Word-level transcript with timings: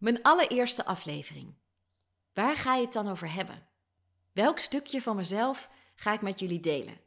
Mijn 0.00 0.22
allereerste 0.22 0.84
aflevering. 0.84 1.54
Waar 2.32 2.56
ga 2.56 2.74
je 2.74 2.84
het 2.84 2.92
dan 2.92 3.08
over 3.08 3.32
hebben? 3.32 3.66
Welk 4.32 4.58
stukje 4.58 5.02
van 5.02 5.16
mezelf 5.16 5.70
ga 5.94 6.12
ik 6.12 6.20
met 6.20 6.40
jullie 6.40 6.60
delen? 6.60 7.00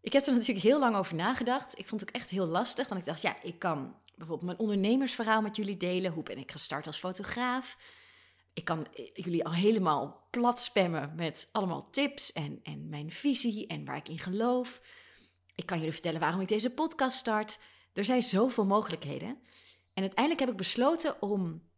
Ik 0.00 0.12
heb 0.12 0.26
er 0.26 0.32
natuurlijk 0.32 0.66
heel 0.66 0.78
lang 0.78 0.96
over 0.96 1.14
nagedacht. 1.14 1.78
Ik 1.78 1.88
vond 1.88 2.00
het 2.00 2.10
ook 2.10 2.16
echt 2.16 2.30
heel 2.30 2.46
lastig, 2.46 2.88
want 2.88 3.00
ik 3.00 3.06
dacht, 3.06 3.22
ja, 3.22 3.42
ik 3.42 3.58
kan 3.58 3.96
bijvoorbeeld 4.14 4.46
mijn 4.46 4.58
ondernemersverhaal 4.58 5.42
met 5.42 5.56
jullie 5.56 5.76
delen. 5.76 6.12
Hoe 6.12 6.22
ben 6.22 6.38
ik 6.38 6.50
gestart 6.50 6.86
als 6.86 6.98
fotograaf? 6.98 7.76
Ik 8.52 8.64
kan 8.64 8.86
jullie 9.14 9.44
al 9.44 9.54
helemaal 9.54 10.26
plat 10.30 10.60
spammen 10.60 11.12
met 11.16 11.48
allemaal 11.52 11.90
tips 11.90 12.32
en, 12.32 12.60
en 12.62 12.88
mijn 12.88 13.10
visie 13.10 13.66
en 13.66 13.84
waar 13.84 13.96
ik 13.96 14.08
in 14.08 14.18
geloof. 14.18 14.80
Ik 15.54 15.66
kan 15.66 15.78
jullie 15.78 15.92
vertellen 15.92 16.20
waarom 16.20 16.40
ik 16.40 16.48
deze 16.48 16.70
podcast 16.70 17.16
start. 17.16 17.58
Er 17.92 18.04
zijn 18.04 18.22
zoveel 18.22 18.66
mogelijkheden. 18.66 19.28
En 19.94 20.02
uiteindelijk 20.02 20.40
heb 20.40 20.50
ik 20.50 20.56
besloten 20.56 21.22
om 21.22 21.68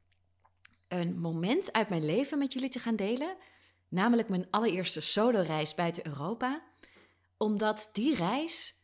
een 0.93 1.19
moment 1.19 1.73
uit 1.73 1.89
mijn 1.89 2.05
leven 2.05 2.39
met 2.39 2.53
jullie 2.53 2.69
te 2.69 2.79
gaan 2.79 2.97
delen. 2.97 3.37
Namelijk 3.89 4.29
mijn 4.29 4.47
allereerste 4.51 5.01
solo-reis 5.01 5.75
buiten 5.75 6.07
Europa. 6.07 6.63
Omdat 7.37 7.91
die 7.93 8.15
reis 8.15 8.75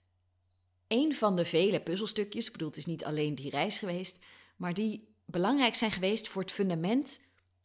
een 0.89 1.15
van 1.15 1.37
de 1.37 1.45
vele 1.45 1.81
puzzelstukjes, 1.81 2.47
ik 2.47 2.53
bedoel, 2.53 2.69
het 2.69 2.77
is 2.77 2.87
niet 2.87 3.05
alleen 3.05 3.35
die 3.35 3.51
reis 3.51 3.79
geweest, 3.79 4.25
maar 4.57 4.75
die 4.75 5.15
belangrijk 5.27 5.75
zijn 5.75 5.91
geweest 5.91 6.29
voor 6.29 6.43
het 6.43 6.53
fundament 6.53 7.21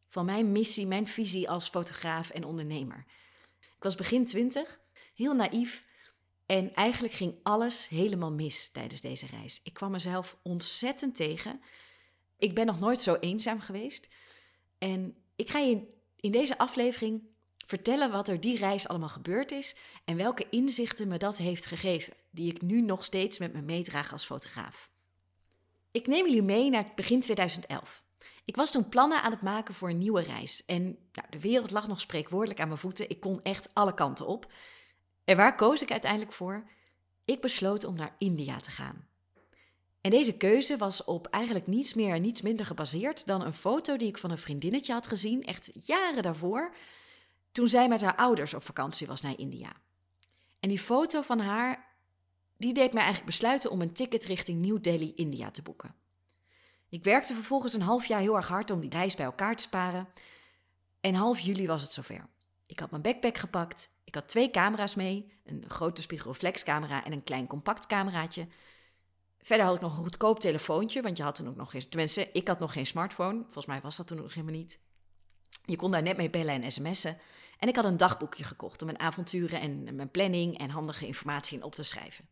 van 0.07 0.25
mijn 0.25 0.51
missie, 0.51 0.87
mijn 0.87 1.07
visie 1.07 1.49
als 1.49 1.69
fotograaf 1.69 2.29
en 2.29 2.43
ondernemer. 2.43 3.05
Ik 3.59 3.83
was 3.83 3.95
begin 3.95 4.25
twintig, 4.25 4.79
heel 5.13 5.33
naïef 5.33 5.85
en 6.45 6.73
eigenlijk 6.73 7.13
ging 7.13 7.39
alles 7.43 7.87
helemaal 7.87 8.31
mis 8.31 8.71
tijdens 8.71 9.01
deze 9.01 9.25
reis. 9.25 9.59
Ik 9.63 9.73
kwam 9.73 9.91
mezelf 9.91 10.37
ontzettend 10.41 11.15
tegen. 11.15 11.61
Ik 12.37 12.55
ben 12.55 12.65
nog 12.65 12.79
nooit 12.79 13.01
zo 13.01 13.15
eenzaam 13.15 13.59
geweest. 13.59 14.07
En 14.83 15.15
ik 15.35 15.49
ga 15.49 15.59
je 15.59 15.81
in 16.15 16.31
deze 16.31 16.57
aflevering 16.57 17.21
vertellen 17.65 18.11
wat 18.11 18.27
er 18.27 18.39
die 18.39 18.57
reis 18.57 18.87
allemaal 18.87 19.09
gebeurd 19.09 19.51
is 19.51 19.75
en 20.05 20.17
welke 20.17 20.49
inzichten 20.49 21.07
me 21.07 21.17
dat 21.17 21.37
heeft 21.37 21.65
gegeven, 21.65 22.13
die 22.29 22.51
ik 22.51 22.61
nu 22.61 22.81
nog 22.81 23.03
steeds 23.03 23.37
met 23.37 23.53
me 23.53 23.61
meedraag 23.61 24.11
als 24.11 24.25
fotograaf. 24.25 24.89
Ik 25.91 26.07
neem 26.07 26.25
jullie 26.25 26.41
mee 26.41 26.69
naar 26.69 26.91
begin 26.95 27.19
2011. 27.19 28.03
Ik 28.45 28.55
was 28.55 28.71
toen 28.71 28.89
plannen 28.89 29.21
aan 29.21 29.31
het 29.31 29.41
maken 29.41 29.73
voor 29.73 29.89
een 29.89 29.97
nieuwe 29.97 30.21
reis 30.21 30.65
en 30.65 30.83
nou, 30.83 31.27
de 31.29 31.39
wereld 31.39 31.71
lag 31.71 31.87
nog 31.87 31.99
spreekwoordelijk 31.99 32.59
aan 32.59 32.67
mijn 32.67 32.79
voeten. 32.79 33.09
Ik 33.09 33.19
kon 33.19 33.41
echt 33.43 33.73
alle 33.73 33.93
kanten 33.93 34.27
op. 34.27 34.51
En 35.23 35.37
waar 35.37 35.55
koos 35.55 35.81
ik 35.81 35.91
uiteindelijk 35.91 36.33
voor? 36.33 36.69
Ik 37.25 37.41
besloot 37.41 37.83
om 37.83 37.95
naar 37.95 38.15
India 38.17 38.57
te 38.57 38.71
gaan. 38.71 39.07
En 40.03 40.09
deze 40.11 40.37
keuze 40.37 40.77
was 40.77 41.03
op 41.03 41.27
eigenlijk 41.27 41.67
niets 41.67 41.93
meer 41.93 42.15
en 42.15 42.21
niets 42.21 42.41
minder 42.41 42.65
gebaseerd 42.65 43.25
dan 43.25 43.41
een 43.41 43.53
foto 43.53 43.97
die 43.97 44.07
ik 44.07 44.17
van 44.17 44.31
een 44.31 44.37
vriendinnetje 44.37 44.93
had 44.93 45.07
gezien, 45.07 45.43
echt 45.43 45.71
jaren 45.85 46.23
daarvoor, 46.23 46.75
toen 47.51 47.67
zij 47.67 47.87
met 47.87 48.01
haar 48.01 48.15
ouders 48.15 48.53
op 48.53 48.63
vakantie 48.63 49.07
was 49.07 49.21
naar 49.21 49.37
India. 49.37 49.71
En 50.59 50.69
die 50.69 50.79
foto 50.79 51.21
van 51.21 51.39
haar, 51.39 51.95
die 52.57 52.73
deed 52.73 52.93
mij 52.93 53.01
eigenlijk 53.01 53.31
besluiten 53.31 53.71
om 53.71 53.81
een 53.81 53.93
ticket 53.93 54.25
richting 54.25 54.65
New 54.65 54.83
Delhi, 54.83 55.13
India 55.15 55.51
te 55.51 55.61
boeken. 55.61 55.95
Ik 56.89 57.03
werkte 57.03 57.33
vervolgens 57.33 57.73
een 57.73 57.81
half 57.81 58.05
jaar 58.05 58.19
heel 58.19 58.35
erg 58.35 58.47
hard 58.47 58.71
om 58.71 58.79
die 58.79 58.89
reis 58.89 59.15
bij 59.15 59.25
elkaar 59.25 59.55
te 59.55 59.63
sparen. 59.63 60.07
En 61.01 61.13
half 61.13 61.39
juli 61.39 61.67
was 61.67 61.81
het 61.81 61.91
zover. 61.91 62.29
Ik 62.65 62.79
had 62.79 62.89
mijn 62.89 63.01
backpack 63.01 63.37
gepakt. 63.37 63.89
Ik 64.03 64.15
had 64.15 64.27
twee 64.27 64.51
camera's 64.51 64.95
mee: 64.95 65.39
een 65.43 65.65
grote 65.67 66.01
spiegelreflexcamera 66.01 67.03
en 67.03 67.11
een 67.11 67.23
klein 67.23 67.47
compact 67.47 67.87
cameraatje. 67.87 68.47
Verder 69.43 69.65
had 69.65 69.75
ik 69.75 69.81
nog 69.81 69.97
een 69.97 70.03
goedkoop 70.03 70.39
telefoontje, 70.39 71.01
want 71.01 71.17
je 71.17 71.23
had 71.23 71.35
toen 71.35 71.47
ook 71.47 71.55
nog 71.55 71.71
geen. 71.71 71.89
Tenminste, 71.89 72.29
ik 72.31 72.47
had 72.47 72.59
nog 72.59 72.73
geen 72.73 72.85
smartphone. 72.85 73.41
Volgens 73.43 73.65
mij 73.65 73.81
was 73.81 73.97
dat 73.97 74.07
toen 74.07 74.17
nog 74.17 74.33
helemaal 74.33 74.55
niet. 74.55 74.79
Je 75.65 75.75
kon 75.75 75.91
daar 75.91 76.01
net 76.01 76.17
mee 76.17 76.29
bellen 76.29 76.61
en 76.61 76.71
sms'en. 76.71 77.17
En 77.59 77.67
ik 77.67 77.75
had 77.75 77.85
een 77.85 77.97
dagboekje 77.97 78.43
gekocht 78.43 78.81
om 78.81 78.87
mijn 78.87 78.99
avonturen 78.99 79.59
en 79.59 79.95
mijn 79.95 80.11
planning 80.11 80.57
en 80.57 80.69
handige 80.69 81.07
informatie 81.07 81.57
in 81.57 81.63
op 81.63 81.75
te 81.75 81.83
schrijven. 81.83 82.27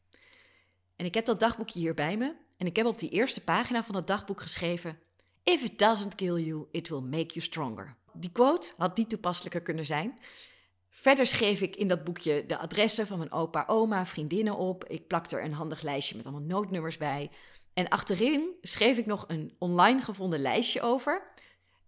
En 0.96 1.06
ik 1.06 1.14
heb 1.14 1.26
dat 1.26 1.40
dagboekje 1.40 1.80
hier 1.80 1.94
bij 1.94 2.18
me. 2.18 2.36
En 2.58 2.68
ik 2.68 2.76
heb 2.76 2.86
op 2.86 2.98
die 2.98 3.10
eerste 3.10 3.44
pagina 3.44 3.84
van 3.84 3.94
dat 3.94 4.08
dagboek 4.08 4.42
geschreven: 4.42 5.00
If 5.44 5.64
it 5.64 5.80
doesn't 5.80 6.16
kill 6.16 6.36
you, 6.36 6.68
it 6.72 6.90
will 6.90 7.00
make 7.00 7.34
you 7.34 7.40
stronger. 7.40 7.96
Die 8.14 8.32
quote 8.32 8.74
had 8.78 8.98
niet 8.98 9.10
toepasselijker 9.10 9.62
kunnen 9.62 9.86
zijn. 9.86 10.20
Verder 10.94 11.26
schreef 11.26 11.62
ik 11.62 11.76
in 11.76 11.88
dat 11.88 12.04
boekje 12.04 12.46
de 12.46 12.58
adressen 12.58 13.08
van 13.08 13.18
mijn 13.18 13.32
opa, 13.32 13.64
oma, 13.68 14.06
vriendinnen 14.06 14.56
op. 14.56 14.86
Ik 14.86 15.08
plakte 15.08 15.36
er 15.36 15.44
een 15.44 15.54
handig 15.54 15.82
lijstje 15.82 16.16
met 16.16 16.26
allemaal 16.26 16.48
noodnummers 16.48 16.98
bij. 16.98 17.30
En 17.74 17.88
achterin 17.88 18.50
schreef 18.62 18.98
ik 18.98 19.06
nog 19.06 19.26
een 19.28 19.56
online 19.58 20.02
gevonden 20.02 20.40
lijstje 20.40 20.82
over. 20.82 21.32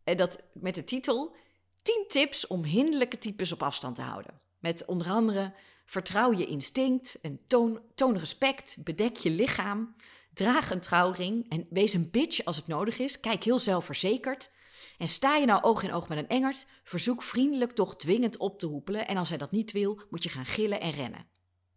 En 0.04 0.18
dat 0.18 0.44
met 0.54 0.76
de 0.76 0.84
titel 0.84 1.36
10 1.82 2.06
tips 2.08 2.48
om 2.48 2.64
hinderlijke 2.64 3.18
types 3.18 3.52
op 3.52 3.64
afstand 3.64 3.96
te 3.96 4.02
houden. 4.02 4.40
Met 4.60 4.86
onder 4.86 5.08
andere 5.08 5.54
vertrouw 5.86 6.34
je 6.34 6.46
instinct 6.46 7.20
en 7.22 7.40
toon, 7.48 7.82
toon 7.96 8.18
respect, 8.18 8.78
bedek 8.84 9.16
je 9.16 9.30
lichaam, 9.30 9.96
draag 10.34 10.72
een 10.72 10.80
trouwring 10.80 11.50
en 11.50 11.68
wees 11.70 11.94
een 11.94 12.12
bitch 12.12 12.46
als 12.46 12.56
het 12.56 12.68
nodig 12.68 13.00
is. 13.00 13.20
Kijk 13.20 13.44
heel 13.44 13.60
zelfverzekerd. 13.60 14.52
En 14.98 15.08
sta 15.08 15.36
je 15.36 15.46
nou 15.46 15.64
oog 15.64 15.84
in 15.84 15.94
oog 15.94 16.10
met 16.10 16.18
een 16.18 16.28
engert, 16.28 16.66
verzoek 16.84 17.24
vriendelijk 17.24 17.72
toch 17.72 17.96
dwingend 17.96 18.38
op 18.38 18.60
te 18.60 18.66
hoepelen 18.66 19.08
en 19.08 19.18
als 19.18 19.30
hij 19.30 19.38
dat 19.38 19.52
niet 19.52 19.72
wil, 19.72 20.02
moet 20.10 20.24
je 20.24 20.30
gaan 20.30 20.46
gillen 20.46 20.82
en 20.82 20.92
rennen. 20.92 21.28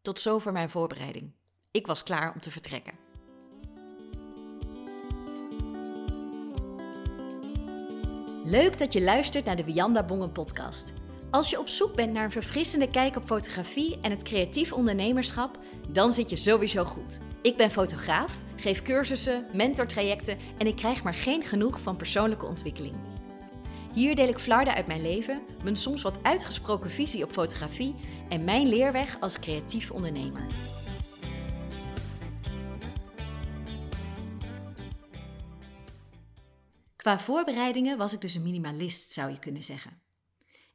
Tot 0.03 0.21
zover 0.21 0.53
mijn 0.53 0.71
voorbereiding. 0.71 1.35
Ik 1.71 1.87
was 1.87 2.03
klaar 2.03 2.33
om 2.35 2.41
te 2.41 2.51
vertrekken. 2.51 2.99
Leuk 8.45 8.79
dat 8.79 8.93
je 8.93 9.03
luistert 9.03 9.45
naar 9.45 9.57
de 9.57 9.65
Wianda 9.65 10.05
Bongen 10.05 10.33
podcast. 10.33 10.93
Als 11.31 11.51
je 11.51 11.59
op 11.59 11.69
zoek 11.69 11.95
bent 11.95 12.13
naar 12.13 12.25
een 12.25 12.31
verfrissende 12.31 12.91
kijk 12.91 13.17
op 13.17 13.25
fotografie 13.25 13.99
en 14.01 14.11
het 14.11 14.23
creatief 14.23 14.73
ondernemerschap, 14.73 15.59
dan 15.89 16.13
zit 16.13 16.31
je 16.31 16.37
sowieso 16.37 16.85
goed. 16.85 17.21
Ik 17.43 17.57
ben 17.57 17.71
fotograaf, 17.71 18.43
geef 18.57 18.83
cursussen, 18.83 19.47
mentortrajecten 19.53 20.39
en 20.59 20.67
ik 20.67 20.77
krijg 20.77 21.03
maar 21.03 21.15
geen 21.15 21.43
genoeg 21.43 21.81
van 21.81 21.97
persoonlijke 21.97 22.47
ontwikkeling. 22.47 22.95
Hier 23.95 24.15
deel 24.15 24.29
ik 24.29 24.39
flarden 24.39 24.75
uit 24.75 24.87
mijn 24.87 25.03
leven, 25.03 25.43
mijn 25.63 25.77
soms 25.77 26.03
wat 26.03 26.23
uitgesproken 26.23 26.91
visie 26.91 27.25
op 27.25 27.33
fotografie 27.33 27.95
en 28.29 28.45
mijn 28.45 28.69
leerweg 28.69 29.21
als 29.21 29.39
creatief 29.39 29.91
ondernemer. 29.91 30.47
Qua 36.97 37.19
voorbereidingen 37.19 37.99
was 37.99 38.13
ik 38.13 38.21
dus 38.21 38.35
een 38.35 38.43
minimalist, 38.43 39.11
zou 39.11 39.31
je 39.31 39.39
kunnen 39.39 39.63
zeggen. 39.63 40.06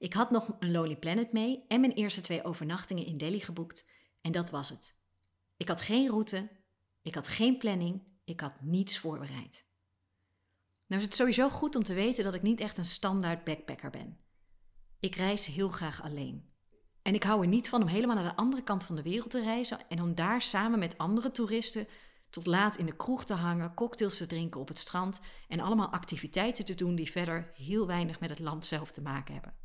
Ik 0.01 0.13
had 0.13 0.31
nog 0.31 0.55
een 0.59 0.71
Lonely 0.71 0.95
Planet 0.95 1.31
mee 1.31 1.65
en 1.67 1.79
mijn 1.79 1.91
eerste 1.91 2.21
twee 2.21 2.43
overnachtingen 2.43 3.05
in 3.05 3.17
Delhi 3.17 3.39
geboekt 3.39 3.89
en 4.21 4.31
dat 4.31 4.49
was 4.49 4.69
het. 4.69 4.95
Ik 5.57 5.67
had 5.67 5.81
geen 5.81 6.09
route, 6.09 6.49
ik 7.01 7.15
had 7.15 7.27
geen 7.27 7.57
planning, 7.57 8.03
ik 8.23 8.39
had 8.39 8.61
niets 8.61 8.97
voorbereid. 8.97 9.65
Nou 10.87 11.01
is 11.01 11.07
het 11.07 11.15
sowieso 11.15 11.49
goed 11.49 11.75
om 11.75 11.83
te 11.83 11.93
weten 11.93 12.23
dat 12.23 12.33
ik 12.33 12.41
niet 12.41 12.59
echt 12.59 12.77
een 12.77 12.85
standaard 12.85 13.43
backpacker 13.43 13.89
ben. 13.89 14.17
Ik 14.99 15.15
reis 15.15 15.45
heel 15.45 15.69
graag 15.69 16.03
alleen. 16.03 16.49
En 17.01 17.13
ik 17.13 17.23
hou 17.23 17.41
er 17.41 17.47
niet 17.47 17.69
van 17.69 17.81
om 17.81 17.87
helemaal 17.87 18.15
naar 18.15 18.29
de 18.29 18.35
andere 18.35 18.63
kant 18.63 18.83
van 18.83 18.95
de 18.95 19.01
wereld 19.01 19.29
te 19.29 19.41
reizen 19.41 19.89
en 19.89 20.01
om 20.01 20.15
daar 20.15 20.41
samen 20.41 20.79
met 20.79 20.97
andere 20.97 21.31
toeristen 21.31 21.87
tot 22.29 22.45
laat 22.45 22.77
in 22.77 22.85
de 22.85 22.95
kroeg 22.95 23.25
te 23.25 23.33
hangen, 23.33 23.73
cocktails 23.73 24.17
te 24.17 24.27
drinken 24.27 24.59
op 24.59 24.67
het 24.67 24.77
strand 24.77 25.21
en 25.47 25.59
allemaal 25.59 25.89
activiteiten 25.89 26.65
te 26.65 26.75
doen 26.75 26.95
die 26.95 27.11
verder 27.11 27.51
heel 27.55 27.87
weinig 27.87 28.19
met 28.19 28.29
het 28.29 28.39
land 28.39 28.65
zelf 28.65 28.91
te 28.91 29.01
maken 29.01 29.33
hebben. 29.33 29.60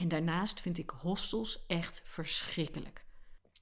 En 0.00 0.08
daarnaast 0.08 0.60
vind 0.60 0.78
ik 0.78 0.90
hostels 0.90 1.66
echt 1.66 2.02
verschrikkelijk. 2.04 3.04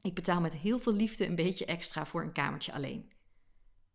Ik 0.02 0.14
betaal 0.14 0.40
met 0.40 0.54
heel 0.54 0.78
veel 0.78 0.92
liefde 0.92 1.26
een 1.26 1.34
beetje 1.34 1.64
extra 1.64 2.06
voor 2.06 2.22
een 2.22 2.32
kamertje 2.32 2.72
alleen. 2.72 3.12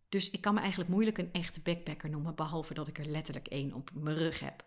Dus 0.10 0.30
ik 0.30 0.42
kan 0.42 0.54
me 0.54 0.60
eigenlijk 0.60 0.90
moeilijk 0.90 1.18
een 1.18 1.32
echte 1.32 1.62
backpacker 1.62 2.10
noemen, 2.10 2.36
behalve 2.36 2.74
dat 2.74 2.88
ik 2.88 3.00
er 3.00 3.06
letterlijk 3.06 3.48
één 3.48 3.74
op 3.74 3.90
mijn 3.94 4.18
rug 4.18 4.40
heb. 4.40 4.66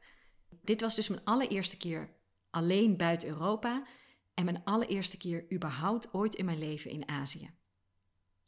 Dit 0.63 0.81
was 0.81 0.95
dus 0.95 1.09
mijn 1.09 1.25
allereerste 1.25 1.77
keer 1.77 2.11
alleen 2.51 2.97
buiten 2.97 3.29
Europa 3.29 3.87
en 4.35 4.45
mijn 4.45 4.65
allereerste 4.65 5.17
keer 5.17 5.53
überhaupt 5.53 6.15
ooit 6.15 6.35
in 6.35 6.45
mijn 6.45 6.59
leven 6.59 6.91
in 6.91 7.09
Azië. 7.09 7.51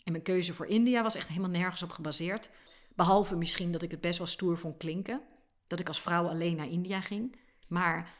En 0.04 0.12
mijn 0.12 0.24
keuze 0.24 0.54
voor 0.54 0.66
India 0.66 1.02
was 1.02 1.14
echt 1.14 1.28
helemaal 1.28 1.50
nergens 1.50 1.82
op 1.82 1.90
gebaseerd. 1.90 2.50
Behalve 2.94 3.36
misschien 3.36 3.72
dat 3.72 3.82
ik 3.82 3.90
het 3.90 4.00
best 4.00 4.18
wel 4.18 4.26
stoer 4.26 4.58
vond 4.58 4.76
klinken. 4.76 5.22
Dat 5.66 5.80
ik 5.80 5.88
als 5.88 6.00
vrouw 6.00 6.28
alleen 6.28 6.56
naar 6.56 6.68
India 6.68 7.00
ging. 7.00 7.36
Maar 7.66 8.17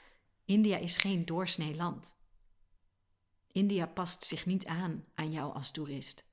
India 0.48 0.76
is 0.76 0.96
geen 0.96 1.24
doorsnee 1.24 1.76
land. 1.76 2.16
India 3.46 3.86
past 3.86 4.24
zich 4.24 4.46
niet 4.46 4.66
aan 4.66 5.04
aan 5.14 5.30
jou 5.30 5.54
als 5.54 5.70
toerist. 5.70 6.30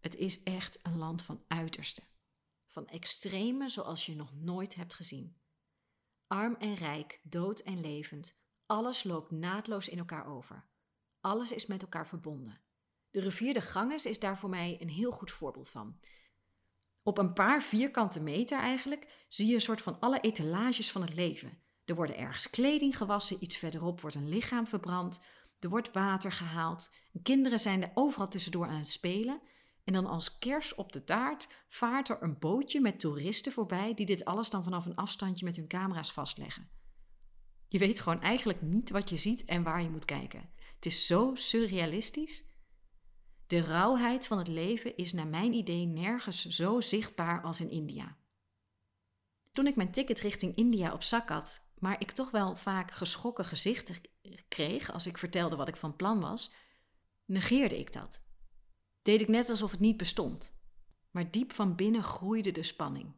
Het 0.00 0.16
is 0.16 0.42
echt 0.42 0.78
een 0.82 0.96
land 0.96 1.22
van 1.22 1.44
uitersten. 1.48 2.04
Van 2.66 2.86
extreme 2.86 3.68
zoals 3.68 4.06
je 4.06 4.14
nog 4.14 4.34
nooit 4.34 4.74
hebt 4.74 4.94
gezien. 4.94 5.36
Arm 6.26 6.54
en 6.54 6.74
rijk, 6.74 7.20
dood 7.22 7.60
en 7.60 7.80
levend, 7.80 8.40
alles 8.66 9.04
loopt 9.04 9.30
naadloos 9.30 9.88
in 9.88 9.98
elkaar 9.98 10.26
over. 10.26 10.68
Alles 11.20 11.52
is 11.52 11.66
met 11.66 11.82
elkaar 11.82 12.06
verbonden. 12.06 12.60
De 13.10 13.20
rivier 13.20 13.54
de 13.54 13.60
Ganges 13.60 14.06
is 14.06 14.18
daar 14.18 14.38
voor 14.38 14.50
mij 14.50 14.76
een 14.80 14.90
heel 14.90 15.10
goed 15.10 15.30
voorbeeld 15.30 15.70
van. 15.70 15.98
Op 17.02 17.18
een 17.18 17.32
paar 17.32 17.62
vierkante 17.62 18.20
meter 18.20 18.58
eigenlijk 18.58 19.24
zie 19.28 19.46
je 19.46 19.54
een 19.54 19.60
soort 19.60 19.82
van 19.82 20.00
alle 20.00 20.20
etalages 20.20 20.92
van 20.92 21.02
het 21.02 21.14
leven. 21.14 21.62
Er 21.88 21.94
worden 21.94 22.16
ergens 22.16 22.50
kleding 22.50 22.96
gewassen, 22.96 23.36
iets 23.40 23.56
verderop 23.56 24.00
wordt 24.00 24.16
een 24.16 24.28
lichaam 24.28 24.66
verbrand, 24.66 25.22
er 25.58 25.68
wordt 25.68 25.92
water 25.92 26.32
gehaald. 26.32 26.90
Kinderen 27.22 27.58
zijn 27.58 27.82
er 27.82 27.90
overal 27.94 28.28
tussendoor 28.28 28.66
aan 28.66 28.78
het 28.78 28.88
spelen. 28.88 29.40
En 29.84 29.92
dan 29.92 30.06
als 30.06 30.38
kers 30.38 30.74
op 30.74 30.92
de 30.92 31.04
taart 31.04 31.48
vaart 31.68 32.08
er 32.08 32.22
een 32.22 32.38
bootje 32.38 32.80
met 32.80 33.00
toeristen 33.00 33.52
voorbij 33.52 33.94
die 33.94 34.06
dit 34.06 34.24
alles 34.24 34.50
dan 34.50 34.62
vanaf 34.62 34.86
een 34.86 34.94
afstandje 34.94 35.44
met 35.44 35.56
hun 35.56 35.68
camera's 35.68 36.12
vastleggen. 36.12 36.70
Je 37.68 37.78
weet 37.78 38.00
gewoon 38.00 38.20
eigenlijk 38.20 38.62
niet 38.62 38.90
wat 38.90 39.10
je 39.10 39.16
ziet 39.16 39.44
en 39.44 39.62
waar 39.62 39.82
je 39.82 39.90
moet 39.90 40.04
kijken. 40.04 40.50
Het 40.74 40.86
is 40.86 41.06
zo 41.06 41.34
surrealistisch. 41.34 42.44
De 43.46 43.60
rauwheid 43.60 44.26
van 44.26 44.38
het 44.38 44.48
leven 44.48 44.96
is 44.96 45.12
naar 45.12 45.26
mijn 45.26 45.52
idee 45.52 45.86
nergens 45.86 46.46
zo 46.46 46.80
zichtbaar 46.80 47.42
als 47.42 47.60
in 47.60 47.70
India. 47.70 48.16
Toen 49.52 49.66
ik 49.66 49.76
mijn 49.76 49.92
ticket 49.92 50.20
richting 50.20 50.56
India 50.56 50.92
op 50.92 51.02
zak 51.02 51.28
had, 51.28 51.67
maar 51.80 52.00
ik 52.00 52.10
toch 52.10 52.30
wel 52.30 52.56
vaak 52.56 52.90
geschrokken 52.90 53.44
gezichten 53.44 53.96
kreeg 54.48 54.92
als 54.92 55.06
ik 55.06 55.18
vertelde 55.18 55.56
wat 55.56 55.68
ik 55.68 55.76
van 55.76 55.96
plan 55.96 56.20
was, 56.20 56.52
negeerde 57.24 57.78
ik 57.78 57.92
dat. 57.92 58.22
Deed 59.02 59.20
ik 59.20 59.28
net 59.28 59.50
alsof 59.50 59.70
het 59.70 59.80
niet 59.80 59.96
bestond. 59.96 60.56
Maar 61.10 61.30
diep 61.30 61.52
van 61.52 61.74
binnen 61.74 62.02
groeide 62.02 62.50
de 62.50 62.62
spanning. 62.62 63.16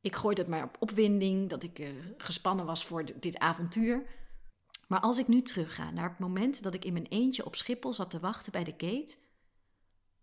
Ik 0.00 0.14
gooide 0.16 0.40
het 0.40 0.50
maar 0.50 0.64
op 0.64 0.76
opwinding, 0.78 1.50
dat 1.50 1.62
ik 1.62 1.78
uh, 1.78 1.90
gespannen 2.16 2.66
was 2.66 2.84
voor 2.84 3.20
dit 3.20 3.38
avontuur. 3.38 4.06
Maar 4.88 5.00
als 5.00 5.18
ik 5.18 5.28
nu 5.28 5.42
terugga 5.42 5.90
naar 5.90 6.08
het 6.08 6.18
moment 6.18 6.62
dat 6.62 6.74
ik 6.74 6.84
in 6.84 6.92
mijn 6.92 7.06
eentje 7.06 7.44
op 7.44 7.54
Schiphol 7.54 7.92
zat 7.92 8.10
te 8.10 8.20
wachten 8.20 8.52
bij 8.52 8.64
de 8.64 8.74
gate, 8.76 9.16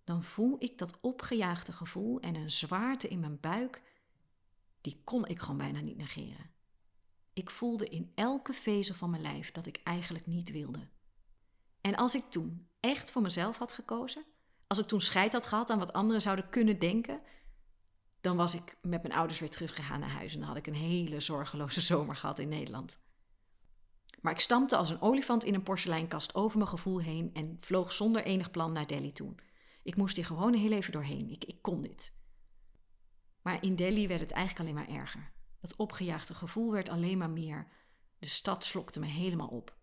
dan 0.03 0.24
voel 0.24 0.56
ik 0.59 0.77
dat 0.77 0.97
opgejaagde 1.01 1.71
gevoel 1.71 2.19
en 2.19 2.35
een 2.35 2.51
zwaarte 2.51 3.07
in 3.07 3.19
mijn 3.19 3.39
buik, 3.39 3.81
die 4.81 5.01
kon 5.03 5.27
ik 5.27 5.39
gewoon 5.39 5.57
bijna 5.57 5.80
niet 5.80 5.97
negeren. 5.97 6.51
Ik 7.39 7.50
voelde 7.50 7.88
in 7.88 8.12
elke 8.15 8.53
vezel 8.53 8.95
van 8.95 9.09
mijn 9.09 9.21
lijf 9.21 9.51
dat 9.51 9.65
ik 9.65 9.80
eigenlijk 9.83 10.25
niet 10.25 10.51
wilde. 10.51 10.88
En 11.81 11.95
als 11.95 12.15
ik 12.15 12.24
toen 12.24 12.68
echt 12.80 13.12
voor 13.12 13.21
mezelf 13.21 13.57
had 13.57 13.74
gekozen, 13.74 14.25
als 14.68 14.77
ik 14.77 14.86
toen 14.86 15.01
scheid 15.01 15.33
had 15.33 15.45
gehad 15.45 15.69
aan 15.69 15.80
wat 15.80 15.94
anderen 15.94 16.21
zouden 16.21 16.50
kunnen 16.50 16.80
denken, 16.80 17.21
dan 18.21 18.36
was 18.36 18.56
ik 18.56 18.77
met 18.81 19.01
mijn 19.01 19.13
ouders 19.13 19.39
weer 19.39 19.50
teruggegaan 19.50 20.00
naar 20.00 20.09
huis 20.09 20.33
en 20.33 20.39
dan 20.39 20.47
had 20.47 20.57
ik 20.57 20.68
een 20.68 20.74
hele 20.74 21.19
zorgeloze 21.19 21.81
zomer 21.91 22.15
gehad 22.15 22.39
in 22.39 22.50
Nederland. 22.50 23.00
Maar 24.21 24.33
ik 24.33 24.39
stampte 24.39 24.75
als 24.75 24.89
een 24.89 25.01
olifant 25.01 25.44
in 25.44 25.53
een 25.53 25.63
porseleinkast 25.63 26.35
over 26.35 26.57
mijn 26.57 26.69
gevoel 26.69 27.00
heen 27.00 27.33
en 27.33 27.56
vloog 27.59 27.92
zonder 27.92 28.24
enig 28.24 28.51
plan 28.51 28.71
naar 28.71 28.88
Delhi 28.88 29.12
toe. 29.12 29.35
Ik 29.83 29.95
moest 29.95 30.15
hier 30.15 30.25
gewoon 30.25 30.53
heel 30.53 30.71
even 30.71 30.92
doorheen. 30.92 31.30
Ik, 31.30 31.44
ik 31.44 31.62
kon 31.62 31.81
dit. 31.81 32.13
Maar 33.42 33.63
in 33.63 33.75
Delhi 33.75 34.07
werd 34.07 34.21
het 34.21 34.31
eigenlijk 34.31 34.69
alleen 34.69 34.85
maar 34.85 35.01
erger. 35.01 35.38
Dat 35.61 35.75
opgejaagde 35.75 36.33
gevoel 36.33 36.71
werd 36.71 36.89
alleen 36.89 37.17
maar 37.17 37.29
meer. 37.29 37.71
De 38.19 38.27
stad 38.27 38.63
slokte 38.63 39.00
me 39.00 39.06
helemaal 39.06 39.47
op. 39.47 39.77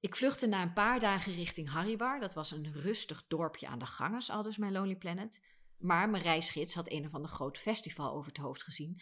Ik 0.00 0.16
vluchtte 0.16 0.46
na 0.46 0.62
een 0.62 0.72
paar 0.72 1.00
dagen 1.00 1.34
richting 1.34 1.70
Hariwar. 1.70 2.20
Dat 2.20 2.34
was 2.34 2.50
een 2.50 2.72
rustig 2.72 3.24
dorpje 3.26 3.68
aan 3.68 3.78
de 3.78 3.86
Ganges, 3.86 4.30
al 4.30 4.42
dus 4.42 4.58
mijn 4.58 4.72
Lonely 4.72 4.96
Planet. 4.96 5.44
Maar 5.78 6.10
mijn 6.10 6.22
reisgids 6.22 6.74
had 6.74 6.90
een 6.90 7.04
of 7.04 7.14
ander 7.14 7.30
groot 7.30 7.58
festival 7.58 8.12
over 8.14 8.28
het 8.28 8.40
hoofd 8.40 8.62
gezien, 8.62 9.00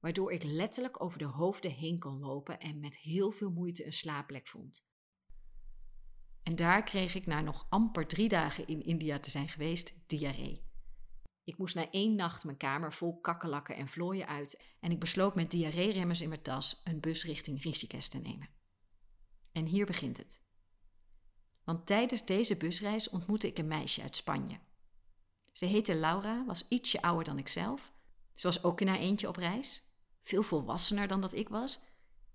waardoor 0.00 0.32
ik 0.32 0.42
letterlijk 0.42 1.02
over 1.02 1.18
de 1.18 1.24
hoofden 1.24 1.70
heen 1.70 1.98
kon 1.98 2.18
lopen 2.18 2.60
en 2.60 2.80
met 2.80 2.96
heel 2.96 3.30
veel 3.30 3.50
moeite 3.50 3.86
een 3.86 3.92
slaapplek 3.92 4.48
vond. 4.48 4.86
En 6.42 6.56
daar 6.56 6.82
kreeg 6.82 7.14
ik 7.14 7.26
na 7.26 7.40
nog 7.40 7.66
amper 7.68 8.06
drie 8.06 8.28
dagen 8.28 8.66
in 8.66 8.82
India 8.82 9.18
te 9.18 9.30
zijn 9.30 9.48
geweest 9.48 10.02
diarree. 10.06 10.70
Ik 11.44 11.58
moest 11.58 11.74
na 11.74 11.90
één 11.90 12.14
nacht 12.14 12.44
mijn 12.44 12.56
kamer 12.56 12.92
vol 12.92 13.20
kakkelakken 13.20 13.76
en 13.76 13.88
vlooien 13.88 14.26
uit 14.26 14.62
en 14.80 14.90
ik 14.90 15.00
besloot 15.00 15.34
met 15.34 15.50
diarree-remmers 15.50 16.20
in 16.20 16.28
mijn 16.28 16.42
tas 16.42 16.80
een 16.84 17.00
bus 17.00 17.24
richting 17.24 17.62
Rishikesh 17.62 18.08
te 18.08 18.18
nemen. 18.18 18.48
En 19.52 19.66
hier 19.66 19.86
begint 19.86 20.16
het. 20.16 20.42
Want 21.64 21.86
tijdens 21.86 22.24
deze 22.24 22.56
busreis 22.56 23.08
ontmoette 23.08 23.46
ik 23.46 23.58
een 23.58 23.68
meisje 23.68 24.02
uit 24.02 24.16
Spanje. 24.16 24.58
Ze 25.52 25.66
heette 25.66 25.94
Laura, 25.94 26.44
was 26.44 26.68
ietsje 26.68 27.02
ouder 27.02 27.24
dan 27.24 27.38
ikzelf. 27.38 27.92
Ze 28.34 28.46
was 28.46 28.64
ook 28.64 28.80
in 28.80 28.88
haar 28.88 28.98
eentje 28.98 29.28
op 29.28 29.36
reis, 29.36 29.82
veel 30.22 30.42
volwassener 30.42 31.08
dan 31.08 31.20
dat 31.20 31.32
ik 31.32 31.48
was, 31.48 31.80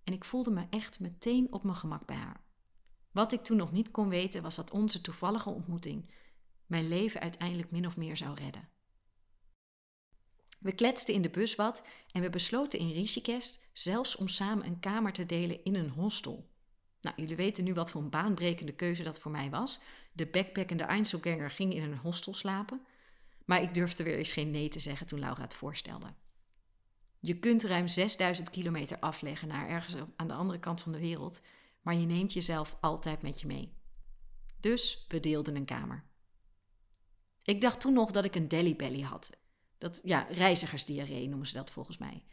en 0.03 0.13
ik 0.13 0.25
voelde 0.25 0.51
me 0.51 0.65
echt 0.69 0.99
meteen 0.99 1.53
op 1.53 1.63
mijn 1.63 1.75
gemak 1.75 2.05
bij 2.05 2.15
haar. 2.15 2.45
Wat 3.11 3.31
ik 3.31 3.41
toen 3.41 3.57
nog 3.57 3.71
niet 3.71 3.91
kon 3.91 4.09
weten 4.09 4.41
was 4.41 4.55
dat 4.55 4.71
onze 4.71 5.01
toevallige 5.01 5.49
ontmoeting 5.49 6.11
mijn 6.65 6.87
leven 6.87 7.21
uiteindelijk 7.21 7.71
min 7.71 7.85
of 7.85 7.97
meer 7.97 8.17
zou 8.17 8.35
redden. 8.35 8.69
We 10.57 10.71
kletsten 10.71 11.13
in 11.13 11.21
de 11.21 11.29
bus 11.29 11.55
wat 11.55 11.83
en 12.11 12.21
we 12.21 12.29
besloten 12.29 12.79
in 12.79 12.91
Rishikesh 12.91 13.55
zelfs 13.73 14.15
om 14.15 14.27
samen 14.27 14.65
een 14.65 14.79
kamer 14.79 15.13
te 15.13 15.25
delen 15.25 15.63
in 15.63 15.75
een 15.75 15.89
hostel. 15.89 16.49
Nou, 17.01 17.15
jullie 17.21 17.35
weten 17.35 17.63
nu 17.63 17.73
wat 17.73 17.91
voor 17.91 18.01
een 18.01 18.09
baanbrekende 18.09 18.73
keuze 18.75 19.03
dat 19.03 19.19
voor 19.19 19.31
mij 19.31 19.49
was. 19.49 19.79
De 20.11 20.25
backpackende 20.25 20.83
Einzelganger 20.83 21.51
ging 21.51 21.73
in 21.73 21.83
een 21.83 21.97
hostel 21.97 22.33
slapen. 22.33 22.81
Maar 23.45 23.61
ik 23.61 23.73
durfde 23.73 24.03
weer 24.03 24.17
eens 24.17 24.33
geen 24.33 24.51
nee 24.51 24.69
te 24.69 24.79
zeggen 24.79 25.07
toen 25.07 25.19
Laura 25.19 25.41
het 25.41 25.53
voorstelde. 25.53 26.13
Je 27.19 27.39
kunt 27.39 27.63
ruim 27.63 27.87
6000 27.87 28.49
kilometer 28.49 28.99
afleggen 28.99 29.47
naar 29.47 29.67
ergens 29.67 29.95
aan 30.15 30.27
de 30.27 30.33
andere 30.33 30.59
kant 30.59 30.81
van 30.81 30.91
de 30.91 30.99
wereld, 30.99 31.41
maar 31.81 31.95
je 31.95 32.05
neemt 32.05 32.33
jezelf 32.33 32.77
altijd 32.81 33.21
met 33.21 33.41
je 33.41 33.47
mee. 33.47 33.73
Dus 34.59 35.05
we 35.07 35.19
deelden 35.19 35.55
een 35.55 35.65
kamer. 35.65 36.03
Ik 37.43 37.61
dacht 37.61 37.81
toen 37.81 37.93
nog 37.93 38.11
dat 38.11 38.25
ik 38.25 38.35
een 38.35 38.47
Delhi 38.47 38.75
Belly 38.75 39.01
had. 39.01 39.29
Dat, 39.77 39.99
ja, 40.03 40.27
reizigersdiarree 40.29 41.27
noemen 41.27 41.47
ze 41.47 41.53
dat 41.53 41.71
volgens 41.71 41.97
mij. 41.97 42.23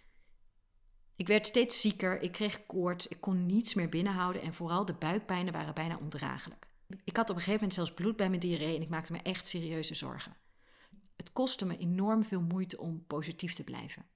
Ik 1.17 1.27
werd 1.27 1.47
steeds 1.47 1.81
zieker, 1.81 2.21
ik 2.21 2.33
kreeg 2.33 2.67
koorts, 2.67 3.09
ik 3.09 3.21
kon 3.21 3.47
niets 3.47 3.75
meer 3.75 3.89
binnenhouden 3.89 4.43
en 4.43 4.55
vooral 4.55 4.85
de 4.85 4.95
buikpijnen 4.95 5.53
waren 5.53 5.75
bijna 5.75 5.97
ondraaglijk. 5.97 6.67
Ik 7.05 7.17
had 7.17 7.31
op 7.31 7.37
een 7.37 7.43
gegeven 7.43 7.53
moment 7.53 7.75
zelfs 7.75 7.95
bloed 7.95 8.17
bij 8.17 8.29
mijn 8.29 8.41
diarree 8.41 8.77
en 8.77 8.83
ik 8.83 8.89
maakte 8.89 9.13
me 9.13 9.19
echt 9.19 9.47
serieuze 9.47 9.95
zorgen. 9.95 10.37
Het 11.17 11.33
kostte 11.33 11.67
me 11.67 11.77
enorm 11.77 12.25
veel 12.25 12.41
moeite 12.41 12.79
om 12.79 13.07
positief 13.07 13.55
te 13.55 13.65
blijven. 13.65 14.07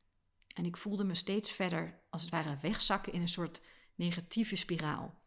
En 0.55 0.65
ik 0.65 0.77
voelde 0.77 1.05
me 1.05 1.15
steeds 1.15 1.51
verder, 1.51 2.01
als 2.11 2.23
het 2.23 2.31
ware, 2.31 2.59
wegzakken 2.61 3.13
in 3.13 3.21
een 3.21 3.29
soort 3.29 3.63
negatieve 3.95 4.57
spiraal. 4.57 5.21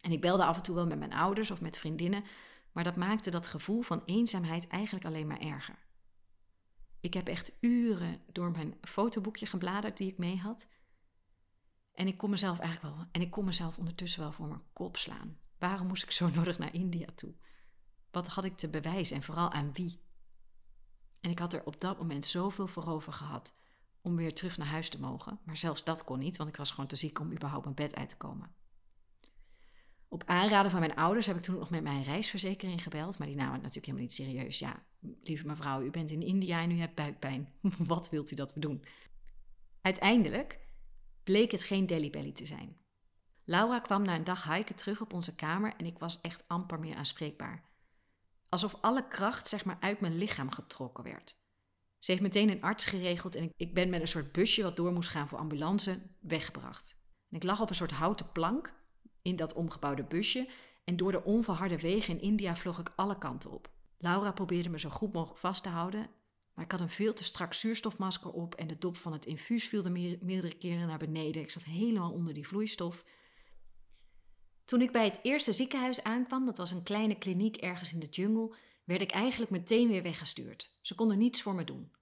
En 0.00 0.12
ik 0.12 0.20
belde 0.20 0.44
af 0.44 0.56
en 0.56 0.62
toe 0.62 0.74
wel 0.74 0.86
met 0.86 0.98
mijn 0.98 1.12
ouders 1.12 1.50
of 1.50 1.60
met 1.60 1.78
vriendinnen, 1.78 2.24
maar 2.72 2.84
dat 2.84 2.96
maakte 2.96 3.30
dat 3.30 3.46
gevoel 3.46 3.82
van 3.82 4.02
eenzaamheid 4.06 4.66
eigenlijk 4.66 5.04
alleen 5.04 5.26
maar 5.26 5.40
erger. 5.40 5.78
Ik 7.00 7.14
heb 7.14 7.28
echt 7.28 7.52
uren 7.60 8.20
door 8.32 8.50
mijn 8.50 8.74
fotoboekje 8.80 9.46
gebladerd 9.46 9.96
die 9.96 10.10
ik 10.10 10.18
mee 10.18 10.38
had. 10.38 10.68
En 11.92 12.06
ik 12.06 12.18
kon 12.18 12.30
mezelf 12.30 12.58
eigenlijk 12.58 12.96
wel, 12.96 13.06
en 13.12 13.20
ik 13.20 13.30
kon 13.30 13.44
mezelf 13.44 13.78
ondertussen 13.78 14.20
wel 14.20 14.32
voor 14.32 14.48
mijn 14.48 14.62
kop 14.72 14.96
slaan. 14.96 15.38
Waarom 15.58 15.86
moest 15.86 16.02
ik 16.02 16.10
zo 16.10 16.28
nodig 16.34 16.58
naar 16.58 16.74
India 16.74 17.08
toe? 17.14 17.34
Wat 18.10 18.26
had 18.26 18.44
ik 18.44 18.56
te 18.56 18.68
bewijzen 18.68 19.16
en 19.16 19.22
vooral 19.22 19.50
aan 19.50 19.72
wie? 19.72 20.00
En 21.20 21.30
ik 21.30 21.38
had 21.38 21.52
er 21.52 21.64
op 21.64 21.80
dat 21.80 21.98
moment 21.98 22.24
zoveel 22.24 22.66
voor 22.66 22.86
over 22.86 23.12
gehad 23.12 23.56
om 24.00 24.16
weer 24.16 24.34
terug 24.34 24.56
naar 24.56 24.66
huis 24.66 24.88
te 24.88 25.00
mogen. 25.00 25.40
Maar 25.44 25.56
zelfs 25.56 25.84
dat 25.84 26.04
kon 26.04 26.18
niet, 26.18 26.36
want 26.36 26.48
ik 26.48 26.56
was 26.56 26.70
gewoon 26.70 26.86
te 26.86 26.96
ziek 26.96 27.18
om 27.18 27.32
überhaupt 27.32 27.64
mijn 27.64 27.76
bed 27.76 27.94
uit 27.94 28.08
te 28.08 28.16
komen. 28.16 28.54
Op 30.12 30.24
aanraden 30.26 30.70
van 30.70 30.80
mijn 30.80 30.94
ouders 30.94 31.26
heb 31.26 31.36
ik 31.36 31.42
toen 31.42 31.58
nog 31.58 31.70
met 31.70 31.82
mijn 31.82 32.02
reisverzekering 32.02 32.82
gebeld, 32.82 33.18
maar 33.18 33.26
die 33.26 33.36
namen 33.36 33.52
het 33.52 33.62
natuurlijk 33.62 33.86
helemaal 33.86 34.06
niet 34.06 34.12
serieus. 34.12 34.58
Ja, 34.58 34.82
lieve 35.22 35.46
mevrouw, 35.46 35.82
u 35.82 35.90
bent 35.90 36.10
in 36.10 36.22
India 36.22 36.60
en 36.60 36.70
u 36.70 36.78
hebt 36.78 36.94
buikpijn. 36.94 37.52
Wat 37.78 38.10
wilt 38.10 38.30
u 38.30 38.34
dat 38.34 38.54
we 38.54 38.60
doen? 38.60 38.84
Uiteindelijk 39.80 40.58
bleek 41.22 41.50
het 41.50 41.62
geen 41.62 41.86
Delhi 41.86 42.10
Belly 42.10 42.32
te 42.32 42.46
zijn. 42.46 42.76
Laura 43.44 43.78
kwam 43.78 44.02
na 44.02 44.14
een 44.14 44.24
dag 44.24 44.44
hiken 44.44 44.74
terug 44.74 45.00
op 45.00 45.12
onze 45.12 45.34
kamer 45.34 45.74
en 45.76 45.86
ik 45.86 45.98
was 45.98 46.20
echt 46.20 46.44
amper 46.46 46.80
meer 46.80 46.96
aanspreekbaar. 46.96 47.68
Alsof 48.48 48.74
alle 48.80 49.08
kracht 49.08 49.48
zeg 49.48 49.64
maar 49.64 49.76
uit 49.80 50.00
mijn 50.00 50.16
lichaam 50.16 50.50
getrokken 50.50 51.04
werd. 51.04 51.38
Ze 51.98 52.10
heeft 52.10 52.22
meteen 52.22 52.50
een 52.50 52.62
arts 52.62 52.84
geregeld 52.84 53.34
en 53.34 53.50
ik 53.56 53.74
ben 53.74 53.90
met 53.90 54.00
een 54.00 54.08
soort 54.08 54.32
busje 54.32 54.62
wat 54.62 54.76
door 54.76 54.92
moest 54.92 55.08
gaan 55.08 55.28
voor 55.28 55.38
ambulance 55.38 56.02
weggebracht. 56.20 56.98
En 57.30 57.36
ik 57.36 57.42
lag 57.42 57.60
op 57.60 57.68
een 57.68 57.74
soort 57.74 57.90
houten 57.90 58.32
plank 58.32 58.78
in 59.22 59.36
dat 59.36 59.52
omgebouwde 59.52 60.04
busje 60.04 60.48
en 60.84 60.96
door 60.96 61.12
de 61.12 61.24
onverharde 61.24 61.78
wegen 61.78 62.14
in 62.14 62.20
India 62.20 62.56
vloog 62.56 62.78
ik 62.78 62.92
alle 62.96 63.18
kanten 63.18 63.50
op. 63.50 63.70
Laura 63.98 64.32
probeerde 64.32 64.68
me 64.68 64.78
zo 64.78 64.88
goed 64.88 65.12
mogelijk 65.12 65.38
vast 65.38 65.62
te 65.62 65.68
houden, 65.68 66.10
maar 66.54 66.64
ik 66.64 66.70
had 66.70 66.80
een 66.80 66.90
veel 66.90 67.12
te 67.12 67.24
strak 67.24 67.54
zuurstofmasker 67.54 68.30
op 68.30 68.54
en 68.54 68.66
de 68.66 68.78
dop 68.78 68.96
van 68.96 69.12
het 69.12 69.26
infuus 69.26 69.68
viel 69.68 69.84
er 69.84 69.92
meerdere 69.92 70.56
keren 70.58 70.86
naar 70.86 70.98
beneden. 70.98 71.42
Ik 71.42 71.50
zat 71.50 71.64
helemaal 71.64 72.12
onder 72.12 72.34
die 72.34 72.46
vloeistof. 72.46 73.04
Toen 74.64 74.82
ik 74.82 74.92
bij 74.92 75.04
het 75.04 75.20
eerste 75.22 75.52
ziekenhuis 75.52 76.02
aankwam, 76.02 76.44
dat 76.44 76.56
was 76.56 76.70
een 76.70 76.82
kleine 76.82 77.18
kliniek 77.18 77.56
ergens 77.56 77.92
in 77.92 78.00
de 78.00 78.06
jungle, 78.06 78.54
werd 78.84 79.02
ik 79.02 79.10
eigenlijk 79.10 79.50
meteen 79.50 79.88
weer 79.88 80.02
weggestuurd. 80.02 80.78
Ze 80.80 80.94
konden 80.94 81.18
niets 81.18 81.42
voor 81.42 81.54
me 81.54 81.64
doen. 81.64 81.92